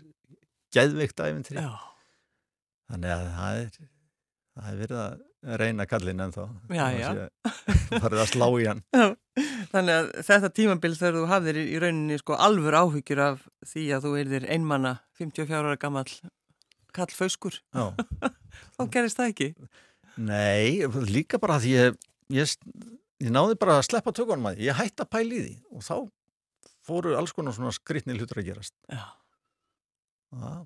gæðveikt 0.76 1.24
æfintri 1.24 1.60
þannig 2.92 3.16
að 3.16 3.28
það 3.38 3.60
er 3.64 3.76
það 4.52 4.72
er 4.72 4.82
verið 4.82 5.04
að 5.06 5.20
reyna 5.42 5.86
kallin 5.90 6.22
en 6.22 6.32
þá 6.34 6.42
já, 6.70 6.84
já. 6.94 7.08
farið 8.02 8.20
að 8.22 8.28
slá 8.30 8.46
í 8.60 8.66
hann. 8.68 8.82
Þannig 9.72 9.96
að 9.96 10.10
þetta 10.28 10.50
tímabild 10.58 10.98
þegar 11.00 11.18
þú 11.18 11.24
hafðir 11.30 11.58
í 11.62 11.80
rauninni 11.82 12.18
sko 12.20 12.38
alvur 12.46 12.76
áhyggjur 12.78 13.22
af 13.24 13.42
því 13.72 13.86
að 13.96 14.06
þú 14.06 14.14
erðir 14.22 14.46
einmanna 14.54 14.94
54 15.18 15.58
ára 15.58 15.80
gammal 15.80 16.06
kallfauskur. 16.94 17.58
Þá 18.76 18.82
gerist 18.92 19.18
það 19.18 19.32
ekki. 19.32 19.50
Nei, 20.20 20.84
líka 21.08 21.40
bara 21.42 21.58
því 21.62 21.72
ég, 21.72 22.00
ég, 22.36 22.56
ég 23.24 23.32
náði 23.32 23.56
bara 23.60 23.78
að 23.80 23.86
sleppa 23.88 24.12
tökunum 24.14 24.50
að 24.50 24.58
því, 24.58 24.68
ég 24.68 24.78
hætti 24.78 25.06
að 25.06 25.12
pæli 25.16 25.40
því 25.40 25.54
og 25.72 25.86
þá 25.86 25.96
fóru 26.84 27.16
alls 27.16 27.32
konar 27.32 27.56
svona 27.56 27.72
skritni 27.74 28.18
hlutur 28.18 28.42
að 28.42 28.50
gerast. 28.50 28.76
Já. 28.92 29.06
Það 30.32 30.60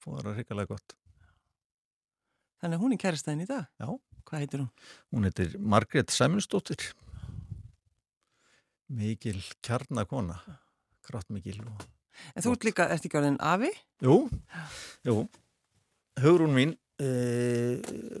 fór 0.00 0.30
að 0.30 0.40
hrikalega 0.40 0.74
gott 0.74 0.99
Þannig 2.60 2.76
að 2.76 2.82
hún 2.84 2.94
er 2.94 3.00
kærastæðin 3.00 3.44
í 3.44 3.48
dag? 3.48 3.68
Já. 3.80 3.88
Hvað 4.28 4.42
heitir 4.44 4.62
hún? 4.62 4.70
Hún 5.14 5.26
heitir 5.26 5.54
Margret 5.58 6.12
Sæmundsdóttir 6.14 6.90
mikil 8.90 9.38
kjarnakona 9.64 10.40
kraftmikil 11.06 11.60
og... 11.64 11.86
En 12.34 12.44
þú 12.44 12.52
ert 12.56 12.66
líka, 12.66 12.86
ert 12.92 13.06
ekki 13.06 13.22
en 13.24 13.38
afi? 13.40 13.70
Jú, 14.04 14.26
jú 15.06 15.22
Hugrún 16.20 16.52
mín 16.52 16.74
e, 17.00 17.08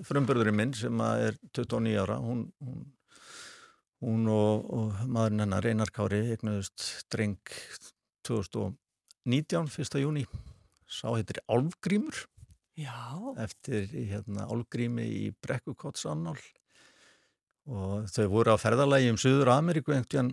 frumbörðurinn 0.08 0.56
minn 0.56 0.74
sem 0.78 1.02
er 1.04 1.36
29 1.52 1.98
ára 2.00 2.16
hún, 2.22 2.46
hún, 2.64 2.84
hún 4.00 4.30
og, 4.32 4.70
og 4.72 5.02
maðurinn 5.04 5.44
hennar 5.44 5.68
Einar 5.68 5.92
Kári 5.92 6.22
eignuðust 6.32 6.86
dreng 7.12 7.36
2000 8.24 8.78
19. 9.28 9.68
1. 9.68 10.00
júni 10.00 10.24
sá 10.88 11.10
heitir 11.12 11.42
Álfgrímur 11.44 12.24
Já. 12.80 12.96
eftir 13.44 13.88
hérna, 13.92 14.46
Álfgrími 14.48 15.04
í 15.04 15.24
Brekkukottsannál 15.44 16.38
og 17.68 18.06
þau 18.08 18.26
voru 18.32 18.54
á 18.54 18.58
ferðalagi 18.60 19.10
um 19.12 19.18
Suður 19.20 19.52
Ameríku 19.52 19.92
einhvern 19.94 20.32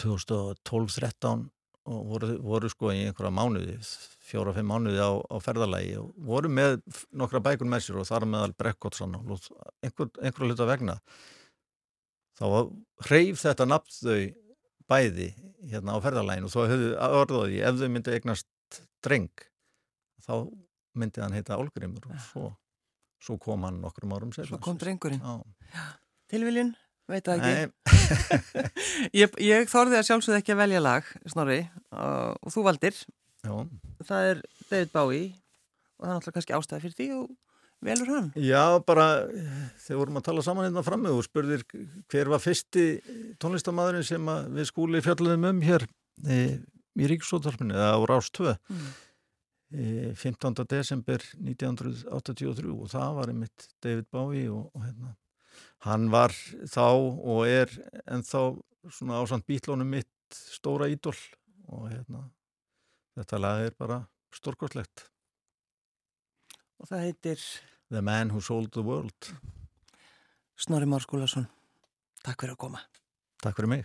2012-13 0.00 1.44
og 1.84 2.06
voru, 2.08 2.30
voru 2.40 2.70
sko 2.72 2.90
í 2.94 3.02
einhverja 3.04 3.32
mánuði 3.34 3.76
fjóra-fimm 4.24 4.70
mánuði 4.72 5.04
á, 5.04 5.12
á 5.20 5.36
ferðalagi 5.44 5.98
og 6.00 6.14
voru 6.16 6.48
með 6.48 6.78
nokkra 7.12 7.42
bækur 7.44 7.68
með 7.68 7.86
sér 7.86 8.00
og 8.00 8.08
þar 8.08 8.28
meðal 8.30 8.56
Brekkukottsannál 8.56 9.36
og 9.36 9.50
einhver, 9.84 10.08
einhverja 10.24 10.48
hluta 10.48 10.68
vegna 10.70 10.96
þá 12.38 12.46
hreyf 13.08 13.44
þetta 13.44 13.68
nafn 13.68 13.98
þau 14.00 14.20
bæði 14.90 15.30
hérna 15.70 15.96
á 15.96 16.04
ferðarlæginu 16.04 16.48
og 16.48 16.54
þó 16.54 16.62
hefðu 16.72 16.88
orðaði 17.20 17.60
ef 17.68 17.80
þau 17.80 17.90
myndi 17.92 18.16
eignast 18.16 18.80
dreng 19.04 19.44
þá 20.24 20.34
myndi 20.98 21.22
hann 21.22 21.34
heita 21.36 21.58
Olgrimur 21.60 22.08
og 22.10 22.22
svo, 22.28 22.48
svo 23.22 23.38
kom 23.42 23.66
hann 23.68 23.80
nokkrum 23.82 24.14
árum 24.16 24.32
sér. 24.34 24.48
Svo 24.50 24.60
kom 24.62 24.78
drengurinn. 24.80 25.22
Tilviljun, 26.30 26.74
veit 27.10 27.26
það 27.26 27.44
ekki. 27.44 27.94
ég, 29.20 29.38
ég 29.44 29.70
þorði 29.70 30.00
að 30.00 30.08
sjálfsögða 30.10 30.42
ekki 30.42 30.54
að 30.56 30.62
velja 30.64 30.82
lag, 30.84 31.14
Snorri, 31.30 31.62
og 31.94 32.52
þú 32.54 32.66
valdir. 32.68 33.00
Já. 33.44 33.56
Það 34.08 34.28
er 34.32 34.44
David 34.70 34.92
Bowie 34.94 35.32
og 35.98 36.04
það 36.04 36.10
er 36.10 36.14
náttúrulega 36.14 36.36
kannski 36.38 36.56
ástæði 36.56 36.84
fyrir 36.84 36.96
því 36.98 37.08
og 37.18 37.32
velur 37.84 38.12
hann? 38.12 38.30
Já, 38.40 38.80
bara 38.86 39.06
þegar 39.84 40.00
vorum 40.00 40.20
að 40.20 40.26
tala 40.28 40.44
saman 40.44 40.68
hérna 40.68 40.84
frammi 40.86 41.12
og 41.12 41.24
spurðir 41.26 41.64
hver 42.12 42.30
var 42.32 42.42
fyrsti 42.42 42.86
tónlistamadurinn 43.42 44.06
sem 44.06 44.30
við 44.56 44.70
skúli 44.70 45.02
fjalluðum 45.04 45.48
um 45.50 45.62
hér 45.64 45.86
e, 46.24 46.40
í 46.94 47.10
Ríksóttarpinu, 47.10 47.74
eða 47.76 47.98
á 47.98 48.00
Rás 48.08 48.30
2 48.34 48.54
mm. 48.54 48.86
E, 49.72 50.12
15. 50.14 50.64
desember 50.70 51.24
1983 51.40 52.72
og 52.74 52.90
það 52.92 53.18
var 53.18 53.32
einmitt 53.32 53.68
David 53.82 54.08
Bowie 54.12 54.50
og, 54.52 54.70
og 54.74 54.86
hérna, 54.86 55.14
hann 55.88 56.08
var 56.12 56.34
þá 56.70 56.88
og 56.90 57.44
er 57.48 57.72
ennþá 58.04 58.44
svona 58.90 59.20
ásand 59.22 59.46
bítlónum 59.48 59.94
mitt 59.96 60.10
stóra 60.30 60.88
ídól 60.92 61.16
og 61.72 61.88
hérna 61.92 62.26
þetta 63.16 63.40
lag 63.40 63.68
er 63.68 63.78
bara 63.78 64.02
stórkortlegt 64.34 65.06
og 66.80 66.90
það 66.90 67.06
heitir 67.08 67.46
The 67.94 68.02
Man 68.02 68.30
Who 68.32 68.40
Sold 68.40 68.72
the 68.72 68.82
World. 68.82 69.34
Snorri 70.56 70.86
Már 70.86 71.02
Skúlason 71.02 71.46
Takk 72.24 72.40
fyrir 72.40 72.54
að 72.54 72.62
koma. 72.64 72.80
Takk 73.42 73.58
fyrir 73.58 73.74
mig 73.76 73.84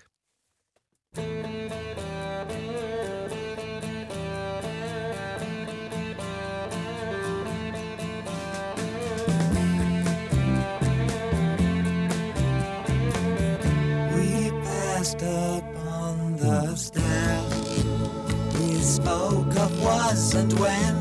spoke 19.01 19.55
of 19.55 19.83
was 19.83 20.35
and 20.35 20.51
when. 20.59 20.95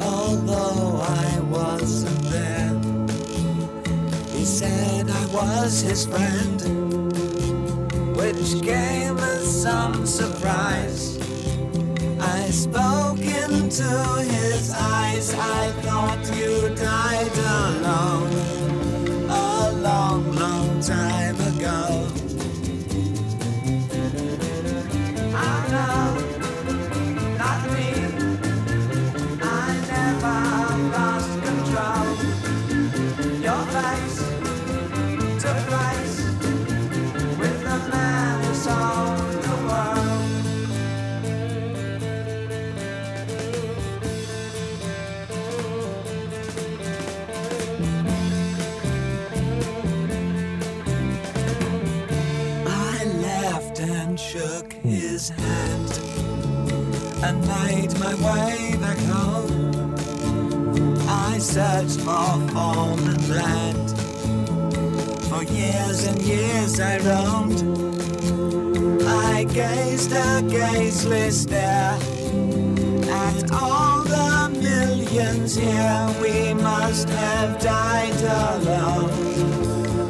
Although 0.00 1.00
I 1.02 1.40
wasn't 1.40 2.22
there. 2.34 2.74
He 4.32 4.44
said 4.44 5.10
I 5.10 5.26
was 5.26 5.80
his 5.80 6.06
friend, 6.06 6.60
which 8.16 8.62
came 8.62 9.18
as 9.18 9.62
some 9.62 10.06
surprise. 10.06 11.18
I 12.20 12.50
spoke 12.50 13.20
into 13.20 13.90
his 14.34 14.72
eyes, 14.74 15.34
I 15.34 15.70
thought 15.82 16.22
you 16.36 16.74
died 16.74 17.38
alone. 17.56 18.32
A 19.28 19.72
long, 19.72 20.32
long 20.36 20.80
time 20.80 21.17
my 57.98 58.14
way 58.14 58.76
back 58.80 58.98
home. 58.98 59.94
I 61.08 61.38
searched 61.38 62.00
for 62.00 62.34
form 62.52 63.00
and 63.12 63.28
land. 63.28 63.90
For 65.28 65.42
years 65.42 66.06
and 66.06 66.20
years 66.22 66.80
I 66.80 66.98
roamed. 66.98 67.60
I 69.04 69.44
gazed 69.44 70.12
a 70.12 70.42
gazeless 70.42 71.42
stare 71.42 71.98
at 73.10 73.50
all 73.52 74.04
the 74.04 74.50
millions 74.60 75.56
here. 75.56 76.08
We 76.20 76.54
must 76.54 77.08
have 77.08 77.60
died 77.60 78.20
alone 78.22 79.10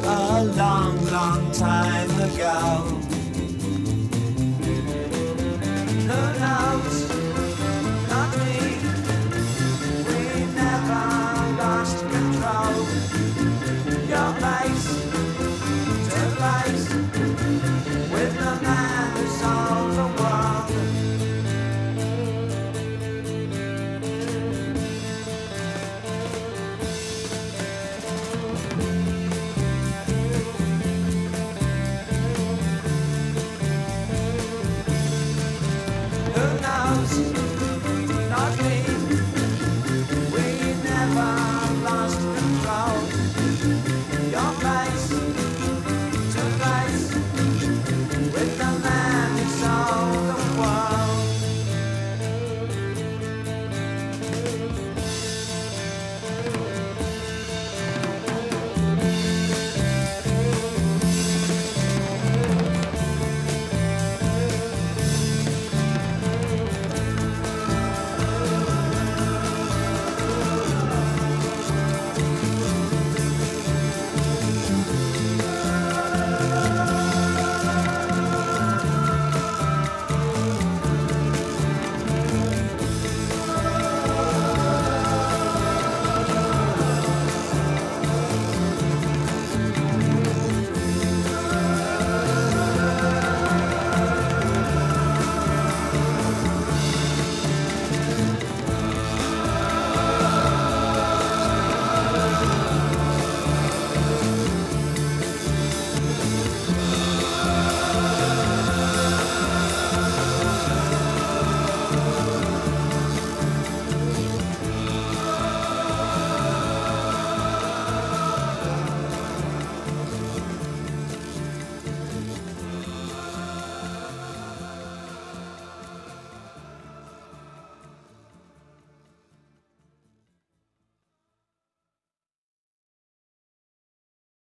a 0.03 0.43
long, 0.43 1.05
long 1.07 1.51
time 1.51 2.08